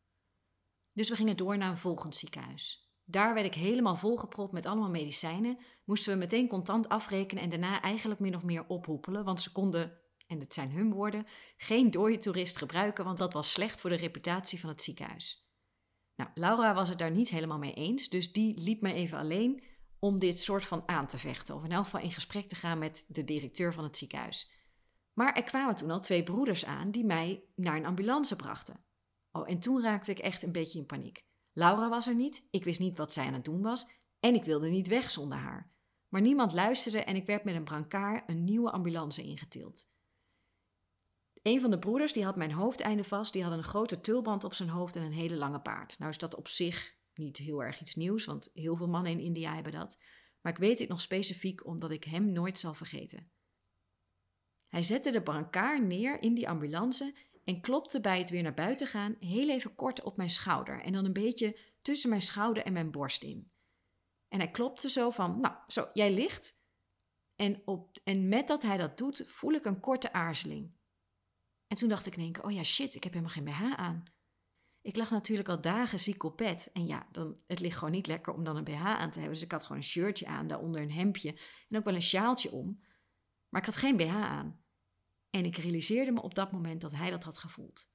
Dus 0.93 1.09
we 1.09 1.17
gingen 1.17 1.37
door 1.37 1.59
naar 1.59 1.71
een 1.71 1.79
volgend 1.79 2.17
ziekenhuis. 2.17 2.88
Daar 3.11 3.35
werd 3.35 3.47
ik 3.47 3.55
helemaal 3.55 3.97
volgepropt 3.97 4.53
met 4.53 4.67
allemaal 4.67 4.91
medicijnen. 4.91 5.59
Moesten 5.85 6.13
we 6.13 6.19
meteen 6.19 6.49
contant 6.49 6.89
afrekenen 6.89 7.43
en 7.43 7.49
daarna 7.49 7.81
eigenlijk 7.81 8.21
min 8.21 8.35
of 8.35 8.45
meer 8.45 8.65
ophoepelen. 8.67 9.25
Want 9.25 9.41
ze 9.41 9.53
konden, 9.53 9.99
en 10.27 10.41
het 10.41 10.55
zijn 10.55 10.71
hun 10.71 10.93
woorden, 10.93 11.27
geen 11.57 11.91
dode 11.91 12.19
toerist 12.19 12.59
gebruiken, 12.59 13.05
want 13.05 13.19
dat 13.19 13.33
was 13.33 13.53
slecht 13.53 13.81
voor 13.81 13.91
de 13.91 13.97
reputatie 13.97 14.61
van 14.61 14.69
het 14.69 14.83
ziekenhuis. 14.83 15.49
Nou, 16.17 16.31
Laura 16.35 16.75
was 16.75 16.89
het 16.89 16.99
daar 16.99 17.11
niet 17.11 17.29
helemaal 17.29 17.59
mee 17.59 17.75
eens, 17.75 18.09
dus 18.09 18.33
die 18.33 18.61
liet 18.61 18.81
me 18.81 18.93
even 18.93 19.19
alleen 19.19 19.63
om 19.99 20.19
dit 20.19 20.41
soort 20.41 20.65
van 20.65 20.83
aan 20.87 21.07
te 21.07 21.19
vechten. 21.19 21.55
Of 21.55 21.65
in 21.65 21.73
elk 21.73 21.85
geval 21.85 22.01
in 22.01 22.13
gesprek 22.13 22.49
te 22.49 22.57
gaan 22.57 22.79
met 22.79 23.05
de 23.09 23.25
directeur 23.25 23.75
van 23.75 23.85
het 23.85 23.97
ziekenhuis. 23.97 24.51
Maar 25.13 25.33
er 25.33 25.43
kwamen 25.43 25.75
toen 25.75 25.91
al 25.91 26.01
twee 26.01 26.23
broeders 26.23 26.65
aan 26.65 26.91
die 26.91 27.05
mij 27.05 27.45
naar 27.55 27.77
een 27.77 27.87
ambulance 27.87 28.37
brachten. 28.37 28.85
Oh, 29.33 29.51
en 29.51 29.59
toen 29.59 29.83
raakte 29.83 30.11
ik 30.11 30.19
echt 30.19 30.43
een 30.43 30.53
beetje 30.53 30.79
in 30.79 30.87
paniek. 30.87 31.27
Laura 31.59 31.89
was 31.89 32.07
er 32.07 32.15
niet, 32.15 32.47
ik 32.51 32.65
wist 32.65 32.81
niet 32.81 32.97
wat 32.97 33.13
zij 33.13 33.27
aan 33.27 33.33
het 33.33 33.45
doen 33.45 33.63
was 33.63 33.91
en 34.21 34.35
ik 34.35 34.45
wilde 34.45 34.69
niet 34.69 34.87
weg 34.87 35.11
zonder 35.11 35.39
haar. 35.39 35.71
Maar 36.09 36.21
niemand 36.21 36.53
luisterde 36.53 37.03
en 37.03 37.17
ik 37.17 37.27
werd 37.27 37.45
met 37.45 37.55
een 37.55 37.65
brancard 37.65 38.29
een 38.29 38.45
nieuwe 38.45 38.71
ambulance 38.71 39.23
ingetild. 39.23 39.89
Een 41.43 41.61
van 41.61 41.71
de 41.71 41.79
broeders 41.79 42.13
die 42.13 42.25
had 42.25 42.37
mijn 42.37 42.53
hoofdeinde 42.53 43.05
vast, 43.05 43.33
die 43.33 43.43
had 43.43 43.53
een 43.53 43.63
grote 43.63 44.01
tulband 44.01 44.45
op 44.45 44.55
zijn 44.55 44.69
hoofd 44.69 44.97
en 44.97 45.03
een 45.03 45.13
hele 45.13 45.37
lange 45.37 45.61
baard. 45.61 45.99
Nou 45.99 46.11
is 46.11 46.19
dat 46.19 46.35
op 46.35 46.49
zich 46.49 46.97
niet 47.15 47.37
heel 47.37 47.63
erg 47.63 47.81
iets 47.81 47.95
nieuws, 47.95 48.25
want 48.25 48.51
heel 48.55 48.77
veel 48.77 48.89
mannen 48.89 49.13
in 49.13 49.21
India 49.21 49.55
hebben 49.55 49.73
dat. 49.73 49.99
Maar 50.41 50.53
ik 50.53 50.59
weet 50.59 50.79
dit 50.79 50.89
nog 50.89 51.01
specifiek 51.01 51.67
omdat 51.67 51.91
ik 51.91 52.05
hem 52.05 52.33
nooit 52.33 52.59
zal 52.59 52.75
vergeten. 52.75 53.31
Hij 54.67 54.83
zette 54.83 55.11
de 55.11 55.23
brancard 55.23 55.83
neer 55.83 56.23
in 56.23 56.35
die 56.35 56.49
ambulance 56.49 57.15
en 57.49 57.61
klopte 57.61 58.01
bij 58.01 58.19
het 58.19 58.31
weer 58.31 58.43
naar 58.43 58.55
buiten 58.55 58.87
gaan 58.87 59.17
heel 59.21 59.49
even 59.49 59.75
kort 59.75 60.03
op 60.03 60.17
mijn 60.17 60.31
schouder 60.31 60.83
en 60.83 60.93
dan 60.93 61.05
een 61.05 61.13
beetje 61.13 61.59
tussen 61.83 62.11
mijn 62.11 62.23
schouder 62.23 62.65
en 62.65 62.73
mijn 62.73 62.91
borst 62.91 63.23
in. 63.23 63.51
En 64.29 64.39
hij 64.39 64.51
klopte 64.51 64.91
zo 64.91 65.11
van, 65.11 65.41
nou, 65.41 65.55
zo, 65.67 65.89
jij 65.93 66.13
ligt. 66.13 66.57
En, 67.37 67.63
op, 67.65 67.99
en 68.05 68.29
met 68.29 68.49
dat 68.49 68.63
hij 68.63 68.77
dat 68.77 68.99
doet, 68.99 69.23
voel 69.27 69.53
ik 69.53 69.65
een 69.65 69.81
korte 69.81 70.13
aarzeling. 70.13 70.73
En 71.67 71.77
toen 71.77 71.89
dacht 71.89 72.07
ik 72.07 72.17
in 72.17 72.45
oh 72.45 72.53
ja, 72.53 72.63
shit, 72.63 72.95
ik 72.95 73.05
heb 73.05 73.13
helemaal 73.13 73.35
geen 73.35 73.45
BH 73.45 73.63
aan. 73.77 74.05
Ik 74.81 74.97
lag 74.97 75.11
natuurlijk 75.11 75.49
al 75.49 75.61
dagen 75.61 76.01
ziek 76.01 76.23
op 76.23 76.37
bed. 76.37 76.71
En 76.73 76.87
ja, 76.87 77.09
dan, 77.13 77.41
het 77.47 77.61
ligt 77.61 77.77
gewoon 77.77 77.95
niet 77.95 78.07
lekker 78.07 78.33
om 78.33 78.45
dan 78.45 78.57
een 78.57 78.65
BH 78.65 78.85
aan 78.85 79.11
te 79.11 79.19
hebben. 79.19 79.35
Dus 79.35 79.45
ik 79.45 79.53
had 79.53 79.63
gewoon 79.63 79.77
een 79.77 79.83
shirtje 79.83 80.27
aan, 80.27 80.47
daaronder 80.47 80.81
een 80.81 80.93
hemdje 80.93 81.39
en 81.69 81.77
ook 81.77 81.85
wel 81.85 81.95
een 81.95 82.03
sjaaltje 82.03 82.51
om. 82.51 82.81
Maar 83.49 83.61
ik 83.61 83.67
had 83.67 83.77
geen 83.77 83.97
BH 83.97 84.15
aan. 84.15 84.63
En 85.31 85.45
ik 85.45 85.57
realiseerde 85.57 86.13
me 86.13 86.23
op 86.23 86.35
dat 86.35 86.53
moment 86.53 86.81
dat 86.81 86.93
hij 86.93 87.11
dat 87.11 87.25
had 87.25 87.39
gevoeld. 87.39 87.89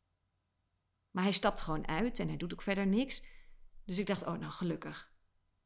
Maar 1.11 1.23
hij 1.23 1.31
stapt 1.31 1.61
gewoon 1.61 1.87
uit 1.87 2.19
en 2.19 2.27
hij 2.27 2.37
doet 2.37 2.53
ook 2.53 2.61
verder 2.61 2.87
niks. 2.87 3.25
Dus 3.85 3.97
ik 3.97 4.07
dacht, 4.07 4.25
oh 4.25 4.37
nou 4.37 4.51
gelukkig. 4.51 5.11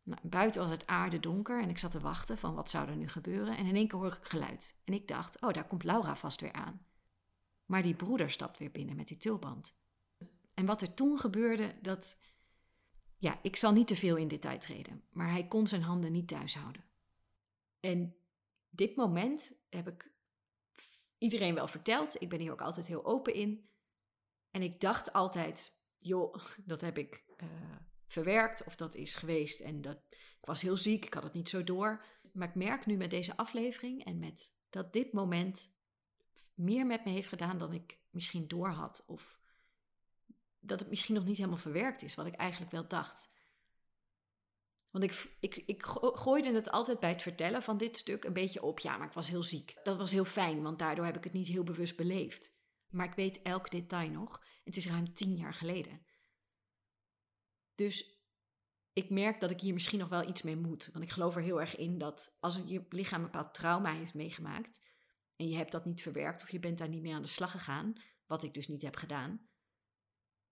Nou, 0.04 0.20
buiten 0.24 0.62
was 0.62 0.72
het 0.72 0.88
aarde 0.88 1.20
donker 1.20 1.62
en 1.62 1.70
ik 1.70 1.78
zat 1.78 1.92
te 1.92 2.00
wachten 2.00 2.38
van 2.38 2.56
wat 2.56 2.70
zou 2.70 2.90
er 2.90 2.96
nu 2.96 3.08
gebeuren. 3.08 3.58
En 3.58 3.66
in 3.66 3.76
één 3.76 3.88
keer 3.88 4.00
hoor 4.00 4.14
ik 4.14 4.26
geluid. 4.26 4.82
En 4.84 4.94
ik 4.94 5.08
dacht, 5.08 5.42
oh 5.42 5.54
daar 5.54 5.68
komt 5.68 5.84
Laura 5.84 6.16
vast 6.16 6.42
weer 6.42 6.54
aan. 6.54 6.86
Maar 7.66 7.82
die 7.82 7.96
broeder 7.96 8.30
stapt 8.30 8.58
weer 8.58 8.72
binnen 8.72 8.96
met 8.96 9.08
die 9.08 9.18
tulband. 9.18 9.76
En 10.54 10.66
wat 10.66 10.82
er 10.82 10.94
toen 10.94 11.20
gebeurde, 11.20 11.76
dat. 11.82 12.20
Ja, 13.18 13.40
ik 13.42 13.56
zal 13.56 13.72
niet 13.72 13.88
te 13.88 13.96
veel 13.96 14.16
in 14.16 14.28
detail 14.28 14.60
treden, 14.60 15.04
maar 15.10 15.32
hij 15.32 15.48
kon 15.48 15.68
zijn 15.68 15.82
handen 15.82 16.12
niet 16.12 16.28
thuis 16.28 16.56
houden. 16.56 16.84
En 17.80 18.16
dit 18.70 18.96
moment 18.96 19.54
heb 19.70 19.88
ik 19.88 20.12
iedereen 21.18 21.56
wel 21.56 21.68
verteld. 21.68 22.22
Ik 22.22 22.30
ben 22.30 22.40
hier 22.40 22.52
ook 22.52 22.62
altijd 22.62 22.88
heel 22.88 23.06
open 23.06 23.34
in. 23.34 23.70
En 24.52 24.62
ik 24.62 24.80
dacht 24.80 25.14
altijd, 25.14 25.74
joh, 25.98 26.36
dat 26.66 26.82
heb 26.82 26.98
ik 26.98 27.24
uh, 27.38 27.48
verwerkt 28.08 28.64
of 28.64 28.76
dat 28.76 28.96
is 28.96 29.16
geweest. 29.16 29.60
En 29.60 29.82
dat, 29.82 29.98
ik 30.10 30.46
was 30.46 30.62
heel 30.62 30.78
ziek, 30.78 31.06
ik 31.06 31.14
had 31.14 31.24
het 31.24 31.34
niet 31.34 31.50
zo 31.50 31.64
door. 31.64 32.06
Maar 32.34 32.48
ik 32.48 32.56
merk 32.56 32.86
nu 32.86 32.98
met 32.98 33.10
deze 33.10 33.38
aflevering 33.38 34.06
en 34.06 34.20
met 34.20 34.56
dat 34.70 34.94
dit 34.94 35.14
moment 35.14 35.76
meer 36.54 36.86
met 36.86 37.06
me 37.06 37.12
heeft 37.12 37.28
gedaan 37.28 37.58
dan 37.58 37.74
ik 37.74 38.00
misschien 38.10 38.48
door 38.48 38.70
had. 38.70 39.04
Of 39.08 39.40
dat 40.60 40.80
het 40.80 40.90
misschien 40.90 41.16
nog 41.16 41.26
niet 41.26 41.38
helemaal 41.38 41.58
verwerkt 41.58 42.02
is, 42.02 42.16
wat 42.16 42.26
ik 42.26 42.34
eigenlijk 42.36 42.72
wel 42.72 42.88
dacht. 42.88 43.30
Want 44.98 45.12
ik, 45.12 45.36
ik, 45.40 45.64
ik 45.66 45.84
gooide 46.02 46.52
het 46.52 46.72
altijd 46.72 47.00
bij 47.00 47.10
het 47.10 47.22
vertellen 47.22 47.62
van 47.62 47.78
dit 47.78 47.98
stuk 47.98 48.24
een 48.24 48.34
beetje 48.34 48.64
op. 48.64 48.80
Ja, 48.80 48.98
maar 48.98 49.08
ik 49.08 49.14
was 49.14 49.30
heel 49.30 49.44
ziek. 49.44 49.80
Dat 49.84 49.98
was 49.98 50.12
heel 50.12 50.26
fijn, 50.26 50.62
want 50.62 50.80
daardoor 50.80 51.06
heb 51.06 51.18
ik 51.18 51.24
het 51.24 51.34
niet 51.34 51.48
heel 51.48 51.64
bewust 51.64 51.96
beleefd. 51.96 52.56
Maar 52.88 53.06
ik 53.06 53.14
weet 53.14 53.42
elk 53.42 53.72
detail 53.72 54.10
nog. 54.10 54.44
Het 54.64 54.78
is 54.78 54.88
ruim 54.88 55.14
tien 55.14 55.36
jaar 55.36 55.54
geleden. 55.54 56.06
Dus 57.76 58.22
ik 58.94 59.10
merk 59.10 59.40
dat 59.40 59.52
ik 59.52 59.62
hier 59.62 59.74
misschien 59.74 60.00
nog 60.00 60.10
wel 60.10 60.28
iets 60.28 60.42
mee 60.42 60.58
moet. 60.58 60.90
Want 60.94 61.06
ik 61.06 61.12
geloof 61.12 61.36
er 61.36 61.42
heel 61.42 61.60
erg 61.60 61.76
in 61.76 61.98
dat 61.98 62.38
als 62.40 62.62
je 62.66 62.86
lichaam 62.90 63.20
een 63.20 63.32
bepaald 63.32 63.54
trauma 63.54 63.94
heeft 63.94 64.14
meegemaakt. 64.14 64.82
en 65.36 65.50
je 65.50 65.56
hebt 65.56 65.72
dat 65.72 65.86
niet 65.86 66.02
verwerkt 66.02 66.42
of 66.42 66.52
je 66.52 66.60
bent 66.60 66.78
daar 66.78 66.90
niet 66.90 67.02
mee 67.02 67.14
aan 67.14 67.22
de 67.22 67.28
slag 67.28 67.52
gegaan. 67.52 68.02
wat 68.26 68.44
ik 68.44 68.54
dus 68.54 68.68
niet 68.68 68.82
heb 68.82 68.96
gedaan. 68.96 69.50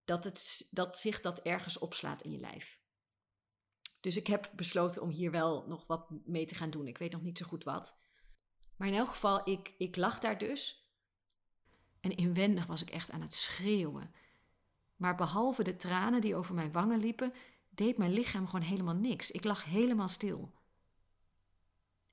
dat, 0.04 0.24
het, 0.24 0.68
dat 0.72 0.98
zich 0.98 1.22
dat 1.22 1.40
ergens 1.40 1.78
opslaat 1.78 2.22
in 2.22 2.32
je 2.32 2.40
lijf. 2.40 2.84
Dus 4.06 4.18
ik 4.18 4.28
heb 4.28 4.52
besloten 4.56 5.02
om 5.02 5.10
hier 5.10 5.32
wel 5.32 5.66
nog 5.68 5.88
wat 5.88 6.10
mee 6.26 6.46
te 6.46 6.56
gaan 6.56 6.70
doen. 6.70 6.88
Ik 6.88 6.98
weet 6.98 7.12
nog 7.12 7.22
niet 7.22 7.38
zo 7.38 7.46
goed 7.46 7.64
wat. 7.64 8.00
Maar 8.76 8.88
in 8.88 8.94
elk 8.94 9.08
geval, 9.08 9.50
ik, 9.50 9.74
ik 9.78 9.96
lag 9.96 10.20
daar 10.20 10.38
dus. 10.38 10.90
En 12.00 12.16
inwendig 12.16 12.66
was 12.66 12.82
ik 12.82 12.90
echt 12.90 13.12
aan 13.12 13.22
het 13.22 13.34
schreeuwen. 13.34 14.14
Maar 14.96 15.16
behalve 15.16 15.64
de 15.64 15.76
tranen 15.76 16.22
die 16.22 16.36
over 16.36 16.56
mijn 16.56 16.72
wangen 16.72 17.00
liepen, 17.00 17.34
deed 17.70 17.98
mijn 17.98 18.14
lichaam 18.14 18.46
gewoon 18.46 18.66
helemaal 18.66 18.96
niks. 18.96 19.32
Ik 19.32 19.44
lag 19.44 19.64
helemaal 19.64 20.08
stil. 20.08 20.52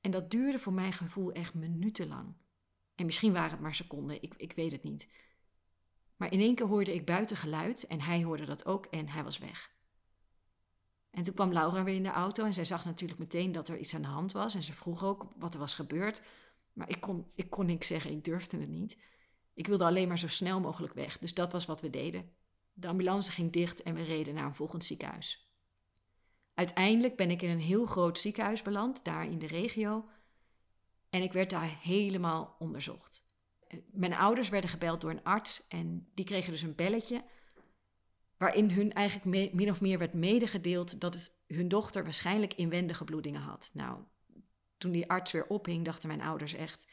En 0.00 0.10
dat 0.10 0.30
duurde 0.30 0.58
voor 0.58 0.72
mijn 0.72 0.92
gevoel 0.92 1.32
echt 1.32 1.54
minutenlang. 1.54 2.34
En 2.94 3.06
misschien 3.06 3.32
waren 3.32 3.50
het 3.50 3.60
maar 3.60 3.74
seconden, 3.74 4.22
ik, 4.22 4.34
ik 4.36 4.52
weet 4.52 4.72
het 4.72 4.82
niet. 4.82 5.08
Maar 6.16 6.32
in 6.32 6.40
één 6.40 6.54
keer 6.54 6.66
hoorde 6.66 6.94
ik 6.94 7.06
buiten 7.06 7.36
geluid 7.36 7.86
en 7.86 8.00
hij 8.00 8.22
hoorde 8.22 8.44
dat 8.44 8.64
ook 8.64 8.86
en 8.86 9.08
hij 9.08 9.24
was 9.24 9.38
weg. 9.38 9.80
En 11.12 11.22
toen 11.22 11.34
kwam 11.34 11.52
Laura 11.52 11.84
weer 11.84 11.94
in 11.94 12.02
de 12.02 12.10
auto 12.10 12.44
en 12.44 12.54
zij 12.54 12.64
zag 12.64 12.84
natuurlijk 12.84 13.20
meteen 13.20 13.52
dat 13.52 13.68
er 13.68 13.78
iets 13.78 13.94
aan 13.94 14.02
de 14.02 14.08
hand 14.08 14.32
was. 14.32 14.54
En 14.54 14.62
ze 14.62 14.72
vroeg 14.72 15.04
ook 15.04 15.32
wat 15.36 15.54
er 15.54 15.60
was 15.60 15.74
gebeurd. 15.74 16.22
Maar 16.72 16.88
ik 16.88 17.00
kon, 17.00 17.30
ik 17.34 17.50
kon 17.50 17.66
niks 17.66 17.86
zeggen, 17.86 18.10
ik 18.10 18.24
durfde 18.24 18.58
het 18.58 18.68
niet. 18.68 18.98
Ik 19.54 19.66
wilde 19.66 19.84
alleen 19.84 20.08
maar 20.08 20.18
zo 20.18 20.28
snel 20.28 20.60
mogelijk 20.60 20.94
weg. 20.94 21.18
Dus 21.18 21.34
dat 21.34 21.52
was 21.52 21.66
wat 21.66 21.80
we 21.80 21.90
deden. 21.90 22.30
De 22.72 22.88
ambulance 22.88 23.32
ging 23.32 23.52
dicht 23.52 23.82
en 23.82 23.94
we 23.94 24.02
reden 24.02 24.34
naar 24.34 24.44
een 24.44 24.54
volgend 24.54 24.84
ziekenhuis. 24.84 25.50
Uiteindelijk 26.54 27.16
ben 27.16 27.30
ik 27.30 27.42
in 27.42 27.50
een 27.50 27.60
heel 27.60 27.86
groot 27.86 28.18
ziekenhuis 28.18 28.62
beland, 28.62 29.04
daar 29.04 29.26
in 29.26 29.38
de 29.38 29.46
regio. 29.46 30.08
En 31.10 31.22
ik 31.22 31.32
werd 31.32 31.50
daar 31.50 31.78
helemaal 31.80 32.56
onderzocht. 32.58 33.24
Mijn 33.90 34.14
ouders 34.14 34.48
werden 34.48 34.70
gebeld 34.70 35.00
door 35.00 35.10
een 35.10 35.24
arts 35.24 35.66
en 35.68 36.10
die 36.14 36.24
kregen 36.24 36.50
dus 36.50 36.62
een 36.62 36.74
belletje 36.74 37.24
waarin 38.42 38.70
hun 38.70 38.92
eigenlijk 38.92 39.52
min 39.54 39.70
of 39.70 39.80
meer 39.80 39.98
werd 39.98 40.12
medegedeeld 40.12 41.00
dat 41.00 41.14
het, 41.14 41.32
hun 41.46 41.68
dochter 41.68 42.02
waarschijnlijk 42.02 42.54
inwendige 42.54 43.04
bloedingen 43.04 43.40
had. 43.40 43.70
Nou, 43.74 43.98
toen 44.78 44.92
die 44.92 45.10
arts 45.10 45.32
weer 45.32 45.46
ophing, 45.46 45.84
dachten 45.84 46.08
mijn 46.08 46.22
ouders 46.22 46.54
echt: 46.54 46.86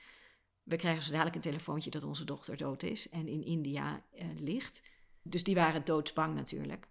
we 0.63 0.75
krijgen 0.75 1.03
zo 1.03 1.11
dadelijk 1.11 1.35
een 1.35 1.41
telefoontje 1.41 1.89
dat 1.89 2.03
onze 2.03 2.25
dochter 2.25 2.57
dood 2.57 2.83
is 2.83 3.09
en 3.09 3.27
in 3.27 3.43
India 3.43 4.03
uh, 4.13 4.25
ligt. 4.39 4.83
Dus 5.21 5.43
die 5.43 5.55
waren 5.55 5.85
doodsbang 5.85 6.35
natuurlijk. 6.35 6.87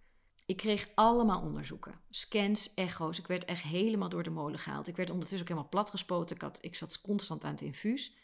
Ik 0.47 0.57
kreeg 0.57 0.89
allemaal 0.95 1.43
onderzoeken. 1.43 2.01
Scans, 2.11 2.75
echo's. 2.75 3.19
Ik 3.19 3.27
werd 3.27 3.45
echt 3.45 3.63
helemaal 3.63 4.09
door 4.09 4.23
de 4.23 4.31
molen 4.31 4.59
gehaald. 4.59 4.89
Ik 4.89 4.97
werd 4.97 5.11
ondertussen 5.11 5.47
ook 5.47 5.53
helemaal 5.53 5.71
platgespoten. 5.71 6.37
Ik, 6.37 6.43
had, 6.43 6.59
ik 6.61 6.75
zat 6.75 7.01
constant 7.01 7.45
aan 7.45 7.51
het 7.51 7.61
infuus. 7.61 8.17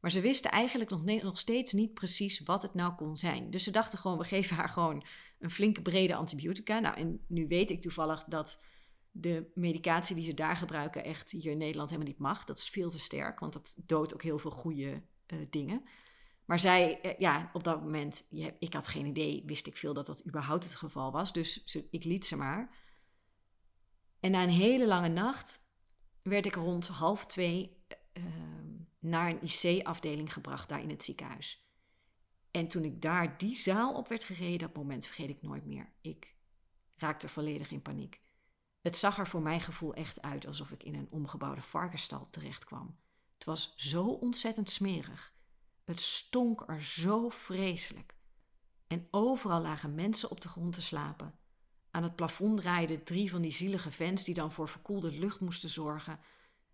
Maar 0.00 0.10
ze 0.10 0.20
wisten 0.20 0.50
eigenlijk 0.50 0.90
nog, 0.90 1.04
nog 1.04 1.38
steeds 1.38 1.72
niet 1.72 1.94
precies 1.94 2.40
wat 2.40 2.62
het 2.62 2.74
nou 2.74 2.94
kon 2.94 3.16
zijn. 3.16 3.50
Dus 3.50 3.64
ze 3.64 3.70
dachten 3.70 3.98
gewoon, 3.98 4.18
we 4.18 4.24
geven 4.24 4.56
haar 4.56 4.68
gewoon 4.68 5.04
een 5.38 5.50
flinke 5.50 5.82
brede 5.82 6.14
antibiotica. 6.14 6.78
Nou, 6.78 6.96
en 6.96 7.24
nu 7.28 7.46
weet 7.46 7.70
ik 7.70 7.80
toevallig 7.80 8.24
dat 8.24 8.64
de 9.10 9.50
medicatie 9.54 10.16
die 10.16 10.24
ze 10.24 10.34
daar 10.34 10.56
gebruiken 10.56 11.04
echt 11.04 11.30
hier 11.30 11.50
in 11.50 11.58
Nederland 11.58 11.90
helemaal 11.90 12.12
niet 12.12 12.20
mag. 12.20 12.44
Dat 12.44 12.58
is 12.58 12.68
veel 12.68 12.90
te 12.90 12.98
sterk, 12.98 13.40
want 13.40 13.52
dat 13.52 13.76
doodt 13.86 14.14
ook 14.14 14.22
heel 14.22 14.38
veel 14.38 14.50
goede 14.50 15.02
uh, 15.26 15.46
dingen. 15.50 15.82
Maar 16.44 16.58
zij, 16.58 17.00
eh, 17.00 17.18
ja, 17.18 17.50
op 17.52 17.64
dat 17.64 17.80
moment, 17.82 18.26
ik 18.58 18.72
had 18.72 18.88
geen 18.88 19.06
idee, 19.06 19.42
wist 19.46 19.66
ik 19.66 19.76
veel 19.76 19.94
dat 19.94 20.06
dat 20.06 20.26
überhaupt 20.26 20.64
het 20.64 20.74
geval 20.74 21.12
was. 21.12 21.32
Dus 21.32 21.64
ik 21.90 22.04
liet 22.04 22.26
ze 22.26 22.36
maar. 22.36 22.76
En 24.20 24.30
na 24.30 24.42
een 24.42 24.48
hele 24.48 24.86
lange 24.86 25.08
nacht 25.08 25.66
werd 26.22 26.46
ik 26.46 26.54
rond 26.54 26.88
half 26.88 27.26
twee 27.26 27.76
uh, 28.12 28.24
naar 29.08 29.30
een 29.30 29.42
IC-afdeling 29.42 30.32
gebracht 30.32 30.68
daar 30.68 30.82
in 30.82 30.90
het 30.90 31.04
ziekenhuis. 31.04 31.66
En 32.50 32.68
toen 32.68 32.84
ik 32.84 33.02
daar 33.02 33.38
die 33.38 33.56
zaal 33.56 33.94
op 33.94 34.08
werd 34.08 34.24
gereden, 34.24 34.58
dat 34.58 34.76
moment 34.76 35.06
vergeet 35.06 35.30
ik 35.30 35.42
nooit 35.42 35.66
meer. 35.66 35.92
Ik 36.00 36.34
raakte 36.96 37.28
volledig 37.28 37.70
in 37.70 37.82
paniek. 37.82 38.20
Het 38.80 38.96
zag 38.96 39.18
er 39.18 39.26
voor 39.26 39.42
mijn 39.42 39.60
gevoel 39.60 39.94
echt 39.94 40.22
uit 40.22 40.46
alsof 40.46 40.70
ik 40.70 40.82
in 40.82 40.94
een 40.94 41.10
omgebouwde 41.10 41.62
varkenstal 41.62 42.30
terecht 42.30 42.64
kwam. 42.64 42.98
Het 43.34 43.44
was 43.44 43.72
zo 43.76 44.04
ontzettend 44.04 44.70
smerig. 44.70 45.32
Het 45.84 46.00
stonk 46.00 46.64
er 46.66 46.82
zo 46.82 47.28
vreselijk. 47.28 48.16
En 48.86 49.08
overal 49.10 49.60
lagen 49.60 49.94
mensen 49.94 50.30
op 50.30 50.40
de 50.40 50.48
grond 50.48 50.72
te 50.72 50.82
slapen. 50.82 51.38
Aan 51.90 52.02
het 52.02 52.16
plafond 52.16 52.60
draaiden 52.60 53.04
drie 53.04 53.30
van 53.30 53.42
die 53.42 53.50
zielige 53.50 53.90
vents 53.90 54.24
die 54.24 54.34
dan 54.34 54.52
voor 54.52 54.68
verkoelde 54.68 55.12
lucht 55.12 55.40
moesten 55.40 55.70
zorgen. 55.70 56.20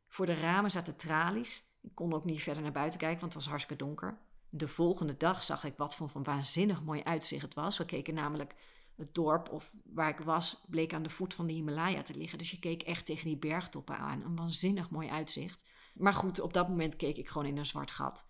Voor 0.08 0.26
de 0.26 0.34
ramen 0.34 0.70
zaten 0.70 0.96
tralies. 0.96 1.64
Ik 1.84 1.94
kon 1.94 2.14
ook 2.14 2.24
niet 2.24 2.42
verder 2.42 2.62
naar 2.62 2.72
buiten 2.72 2.98
kijken, 2.98 3.20
want 3.20 3.32
het 3.32 3.42
was 3.42 3.50
hartstikke 3.50 3.84
donker. 3.84 4.18
De 4.48 4.68
volgende 4.68 5.16
dag 5.16 5.42
zag 5.42 5.64
ik 5.64 5.76
wat 5.76 5.94
voor 5.94 6.08
van 6.08 6.22
waanzinnig 6.22 6.82
mooi 6.82 7.02
uitzicht 7.02 7.42
het 7.42 7.54
was. 7.54 7.78
We 7.78 7.84
keken 7.84 8.14
namelijk 8.14 8.54
het 8.96 9.14
dorp 9.14 9.50
of 9.50 9.74
waar 9.84 10.08
ik 10.08 10.18
was, 10.18 10.64
bleek 10.68 10.92
aan 10.92 11.02
de 11.02 11.10
voet 11.10 11.34
van 11.34 11.46
de 11.46 11.52
Himalaya 11.52 12.02
te 12.02 12.14
liggen. 12.14 12.38
Dus 12.38 12.50
je 12.50 12.58
keek 12.58 12.82
echt 12.82 13.06
tegen 13.06 13.26
die 13.26 13.38
bergtoppen 13.38 13.98
aan. 13.98 14.22
Een 14.22 14.36
waanzinnig 14.36 14.90
mooi 14.90 15.08
uitzicht. 15.08 15.64
Maar 15.94 16.12
goed, 16.12 16.40
op 16.40 16.52
dat 16.52 16.68
moment 16.68 16.96
keek 16.96 17.16
ik 17.16 17.28
gewoon 17.28 17.46
in 17.46 17.56
een 17.56 17.66
zwart 17.66 17.90
gat. 17.90 18.28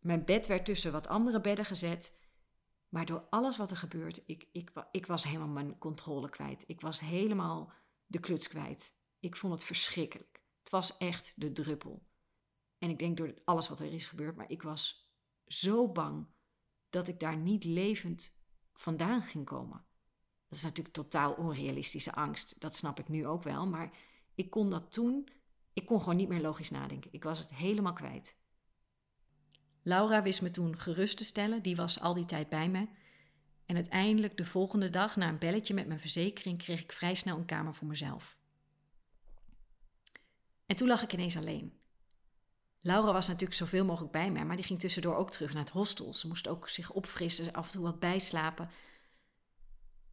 Mijn 0.00 0.24
bed 0.24 0.46
werd 0.46 0.64
tussen 0.64 0.92
wat 0.92 1.08
andere 1.08 1.40
bedden 1.40 1.64
gezet. 1.64 2.14
Maar 2.88 3.04
door 3.04 3.26
alles 3.30 3.56
wat 3.56 3.70
er 3.70 3.76
gebeurt, 3.76 4.22
ik, 4.26 4.48
ik, 4.52 4.72
ik 4.90 5.06
was 5.06 5.24
helemaal 5.24 5.48
mijn 5.48 5.78
controle 5.78 6.28
kwijt. 6.28 6.64
Ik 6.66 6.80
was 6.80 7.00
helemaal 7.00 7.72
de 8.06 8.18
kluts 8.20 8.48
kwijt. 8.48 8.94
Ik 9.20 9.36
vond 9.36 9.52
het 9.52 9.64
verschrikkelijk. 9.64 10.42
Het 10.58 10.70
was 10.70 10.96
echt 10.96 11.32
de 11.36 11.52
druppel. 11.52 12.06
En 12.78 12.90
ik 12.90 12.98
denk 12.98 13.16
door 13.16 13.34
alles 13.44 13.68
wat 13.68 13.80
er 13.80 13.92
is 13.92 14.06
gebeurd, 14.06 14.36
maar 14.36 14.50
ik 14.50 14.62
was 14.62 15.10
zo 15.46 15.92
bang 15.92 16.26
dat 16.90 17.08
ik 17.08 17.20
daar 17.20 17.36
niet 17.36 17.64
levend 17.64 18.38
vandaan 18.72 19.22
ging 19.22 19.44
komen. 19.44 19.84
Dat 20.48 20.58
is 20.58 20.64
natuurlijk 20.64 20.94
totaal 20.94 21.32
onrealistische 21.32 22.12
angst. 22.12 22.60
Dat 22.60 22.76
snap 22.76 22.98
ik 22.98 23.08
nu 23.08 23.26
ook 23.26 23.42
wel. 23.42 23.66
Maar 23.66 23.90
ik 24.34 24.50
kon 24.50 24.70
dat 24.70 24.92
toen. 24.92 25.28
Ik 25.72 25.86
kon 25.86 26.00
gewoon 26.00 26.16
niet 26.16 26.28
meer 26.28 26.40
logisch 26.40 26.70
nadenken. 26.70 27.12
Ik 27.12 27.22
was 27.22 27.38
het 27.38 27.54
helemaal 27.54 27.92
kwijt. 27.92 28.36
Laura 29.82 30.22
wist 30.22 30.42
me 30.42 30.50
toen 30.50 30.78
gerust 30.78 31.16
te 31.16 31.24
stellen. 31.24 31.62
Die 31.62 31.76
was 31.76 32.00
al 32.00 32.14
die 32.14 32.24
tijd 32.24 32.48
bij 32.48 32.68
me. 32.68 32.88
En 33.66 33.74
uiteindelijk 33.74 34.36
de 34.36 34.44
volgende 34.44 34.90
dag, 34.90 35.16
na 35.16 35.28
een 35.28 35.38
belletje 35.38 35.74
met 35.74 35.86
mijn 35.86 36.00
verzekering, 36.00 36.58
kreeg 36.58 36.82
ik 36.82 36.92
vrij 36.92 37.14
snel 37.14 37.38
een 37.38 37.44
kamer 37.44 37.74
voor 37.74 37.86
mezelf. 37.86 38.38
En 40.66 40.76
toen 40.76 40.88
lag 40.88 41.02
ik 41.02 41.12
ineens 41.12 41.36
alleen. 41.36 41.80
Laura 42.86 43.12
was 43.12 43.26
natuurlijk 43.26 43.54
zoveel 43.54 43.84
mogelijk 43.84 44.12
bij 44.12 44.30
mij, 44.30 44.44
maar 44.44 44.56
die 44.56 44.64
ging 44.64 44.78
tussendoor 44.78 45.16
ook 45.16 45.30
terug 45.30 45.52
naar 45.52 45.62
het 45.62 45.72
hostel. 45.72 46.14
Ze 46.14 46.26
moest 46.26 46.48
ook 46.48 46.68
zich 46.68 46.90
opfrissen, 46.90 47.52
af 47.52 47.66
en 47.66 47.72
toe 47.72 47.82
wat 47.82 48.00
bijslapen. 48.00 48.70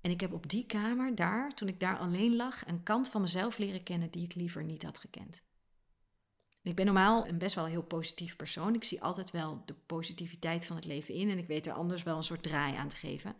En 0.01 0.11
ik 0.11 0.21
heb 0.21 0.33
op 0.33 0.49
die 0.49 0.65
kamer 0.65 1.15
daar, 1.15 1.53
toen 1.53 1.67
ik 1.67 1.79
daar 1.79 1.97
alleen 1.97 2.35
lag, 2.35 2.67
een 2.67 2.83
kant 2.83 3.09
van 3.09 3.21
mezelf 3.21 3.57
leren 3.57 3.83
kennen 3.83 4.11
die 4.11 4.23
ik 4.23 4.35
liever 4.35 4.63
niet 4.63 4.83
had 4.83 4.99
gekend. 4.99 5.43
Ik 6.61 6.75
ben 6.75 6.85
normaal 6.85 7.27
een 7.27 7.37
best 7.37 7.55
wel 7.55 7.65
heel 7.65 7.83
positief 7.83 8.35
persoon. 8.35 8.75
Ik 8.75 8.83
zie 8.83 9.01
altijd 9.01 9.31
wel 9.31 9.63
de 9.65 9.73
positiviteit 9.73 10.65
van 10.65 10.75
het 10.75 10.85
leven 10.85 11.13
in 11.13 11.29
en 11.29 11.37
ik 11.37 11.47
weet 11.47 11.67
er 11.67 11.73
anders 11.73 12.03
wel 12.03 12.17
een 12.17 12.23
soort 12.23 12.43
draai 12.43 12.75
aan 12.75 12.87
te 12.87 12.97
geven. 12.97 13.35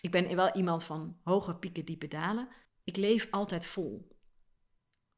Ik 0.00 0.10
ben 0.10 0.36
wel 0.36 0.54
iemand 0.54 0.84
van 0.84 1.16
hoge 1.22 1.54
pieken, 1.54 1.84
diepe 1.84 2.08
dalen. 2.08 2.48
Ik 2.84 2.96
leef 2.96 3.28
altijd 3.30 3.66
vol. 3.66 4.16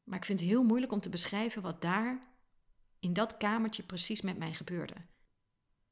Maar 0.04 0.18
ik 0.18 0.24
vind 0.24 0.40
het 0.40 0.48
heel 0.48 0.62
moeilijk 0.62 0.92
om 0.92 1.00
te 1.00 1.08
beschrijven 1.08 1.62
wat 1.62 1.82
daar 1.82 2.32
in 3.04 3.12
dat 3.12 3.36
kamertje 3.36 3.82
precies 3.82 4.20
met 4.20 4.38
mij 4.38 4.54
gebeurde. 4.54 4.94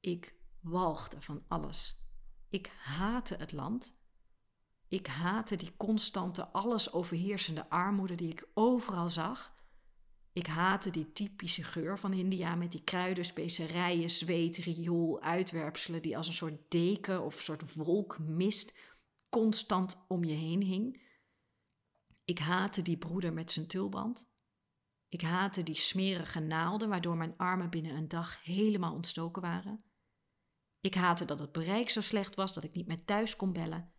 Ik 0.00 0.34
walgde 0.60 1.20
van 1.20 1.44
alles. 1.48 2.06
Ik 2.48 2.66
haatte 2.66 3.34
het 3.34 3.52
land. 3.52 3.96
Ik 4.88 5.06
haatte 5.06 5.56
die 5.56 5.76
constante, 5.76 6.46
alles 6.46 6.92
overheersende 6.92 7.70
armoede 7.70 8.14
die 8.14 8.30
ik 8.30 8.48
overal 8.54 9.08
zag. 9.08 9.54
Ik 10.32 10.46
haatte 10.46 10.90
die 10.90 11.12
typische 11.12 11.62
geur 11.62 11.98
van 11.98 12.12
India 12.12 12.54
met 12.54 12.72
die 12.72 12.84
kruiden, 12.84 13.24
specerijen, 13.24 14.10
zweet, 14.10 14.56
riool, 14.56 15.22
uitwerpselen 15.22 16.02
die 16.02 16.16
als 16.16 16.26
een 16.26 16.32
soort 16.32 16.70
deken 16.70 17.22
of 17.22 17.36
een 17.36 17.42
soort 17.42 17.74
wolk 17.74 18.18
mist 18.18 18.78
constant 19.28 20.04
om 20.08 20.24
je 20.24 20.34
heen 20.34 20.62
hing. 20.62 21.02
Ik 22.24 22.38
haatte 22.38 22.82
die 22.82 22.98
broeder 22.98 23.32
met 23.32 23.50
zijn 23.50 23.66
tulband. 23.66 24.31
Ik 25.12 25.20
haatte 25.20 25.62
die 25.62 25.74
smerige 25.74 26.40
naalden 26.40 26.88
waardoor 26.88 27.16
mijn 27.16 27.36
armen 27.36 27.70
binnen 27.70 27.94
een 27.94 28.08
dag 28.08 28.44
helemaal 28.44 28.94
ontstoken 28.94 29.42
waren. 29.42 29.84
Ik 30.80 30.94
haatte 30.94 31.24
dat 31.24 31.38
het 31.38 31.52
bereik 31.52 31.90
zo 31.90 32.00
slecht 32.00 32.34
was 32.34 32.54
dat 32.54 32.64
ik 32.64 32.74
niet 32.74 32.86
meer 32.86 33.04
thuis 33.04 33.36
kon 33.36 33.52
bellen. 33.52 33.92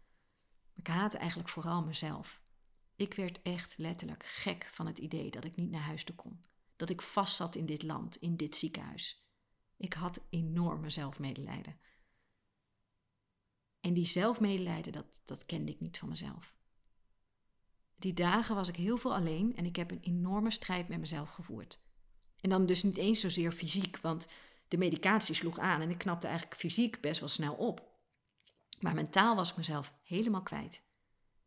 Ik 0.74 0.88
haatte 0.88 1.18
eigenlijk 1.18 1.50
vooral 1.50 1.84
mezelf. 1.84 2.44
Ik 2.96 3.14
werd 3.14 3.42
echt 3.42 3.78
letterlijk 3.78 4.26
gek 4.26 4.68
van 4.72 4.88
het 4.88 5.00
idee 5.00 5.32
dat 5.32 5.46
ik 5.46 5.56
niet 5.56 5.70
naar 5.70 5.82
huis 5.82 6.04
toe 6.04 6.16
kon. 6.16 6.46
Dat 6.76 6.90
ik 6.90 7.02
vastzat 7.02 7.56
in 7.56 7.66
dit 7.66 7.84
land, 7.84 8.16
in 8.16 8.38
dit 8.38 8.56
ziekenhuis. 8.56 9.26
Ik 9.78 9.94
had 9.94 10.26
enorme 10.30 10.90
zelfmedelijden. 10.90 11.80
En 13.80 13.94
die 13.94 14.06
zelfmedelijden, 14.06 14.94
dat, 14.94 15.22
dat 15.26 15.46
kende 15.46 15.72
ik 15.72 15.80
niet 15.80 15.98
van 15.98 16.10
mezelf. 16.10 16.53
Die 18.04 18.14
dagen 18.14 18.56
was 18.56 18.68
ik 18.68 18.76
heel 18.76 18.98
veel 18.98 19.16
alleen 19.16 19.56
en 19.56 19.66
ik 19.66 19.76
heb 19.76 19.92
een 19.92 20.02
enorme 20.02 20.52
strijd 20.52 20.88
met 20.88 21.00
mezelf 21.00 21.30
gevoerd. 21.30 21.80
En 22.40 22.50
dan 22.50 22.66
dus 22.66 22.84
niet 22.84 22.98
eens 22.98 23.20
zozeer 23.20 23.52
fysiek, 23.52 23.98
want 23.98 24.28
de 24.68 24.78
medicatie 24.78 25.36
sloeg 25.36 25.60
aan 25.60 25.82
en 25.82 25.90
ik 25.90 25.98
knapte 25.98 26.28
eigenlijk 26.28 26.58
fysiek 26.60 27.02
best 27.02 27.20
wel 27.20 27.30
snel 27.30 27.54
op. 27.54 27.92
Maar 28.80 28.94
mentaal 28.94 29.36
was 29.36 29.50
ik 29.50 29.58
mezelf 29.58 29.94
helemaal 30.04 30.42
kwijt. 30.42 30.84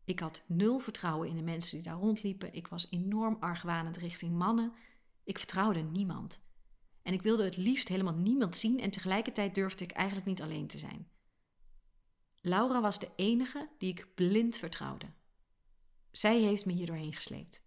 Ik 0.05 0.21
had 0.21 0.42
nul 0.47 0.79
vertrouwen 0.79 1.29
in 1.29 1.37
de 1.37 1.42
mensen 1.42 1.77
die 1.77 1.87
daar 1.87 1.99
rondliepen. 1.99 2.55
Ik 2.55 2.69
was 2.69 2.87
enorm 2.90 3.37
argwanend 3.40 3.97
richting 3.97 4.33
mannen. 4.33 4.73
Ik 5.25 5.38
vertrouwde 5.38 5.81
niemand. 5.81 6.40
En 7.03 7.12
ik 7.12 7.23
wilde 7.23 7.45
het 7.45 7.57
liefst 7.57 7.88
helemaal 7.88 8.14
niemand 8.14 8.57
zien 8.57 8.81
en 8.81 8.90
tegelijkertijd 8.90 9.55
durfde 9.55 9.85
ik 9.85 9.90
eigenlijk 9.90 10.27
niet 10.27 10.42
alleen 10.42 10.66
te 10.66 10.79
zijn. 10.79 11.09
Laura 12.40 12.81
was 12.81 12.99
de 12.99 13.11
enige 13.16 13.69
die 13.79 13.90
ik 13.90 14.09
blind 14.14 14.59
vertrouwde. 14.59 15.07
Zij 16.16 16.40
heeft 16.40 16.66
me 16.66 16.72
hier 16.72 16.87
doorheen 16.87 17.12
gesleept. 17.12 17.62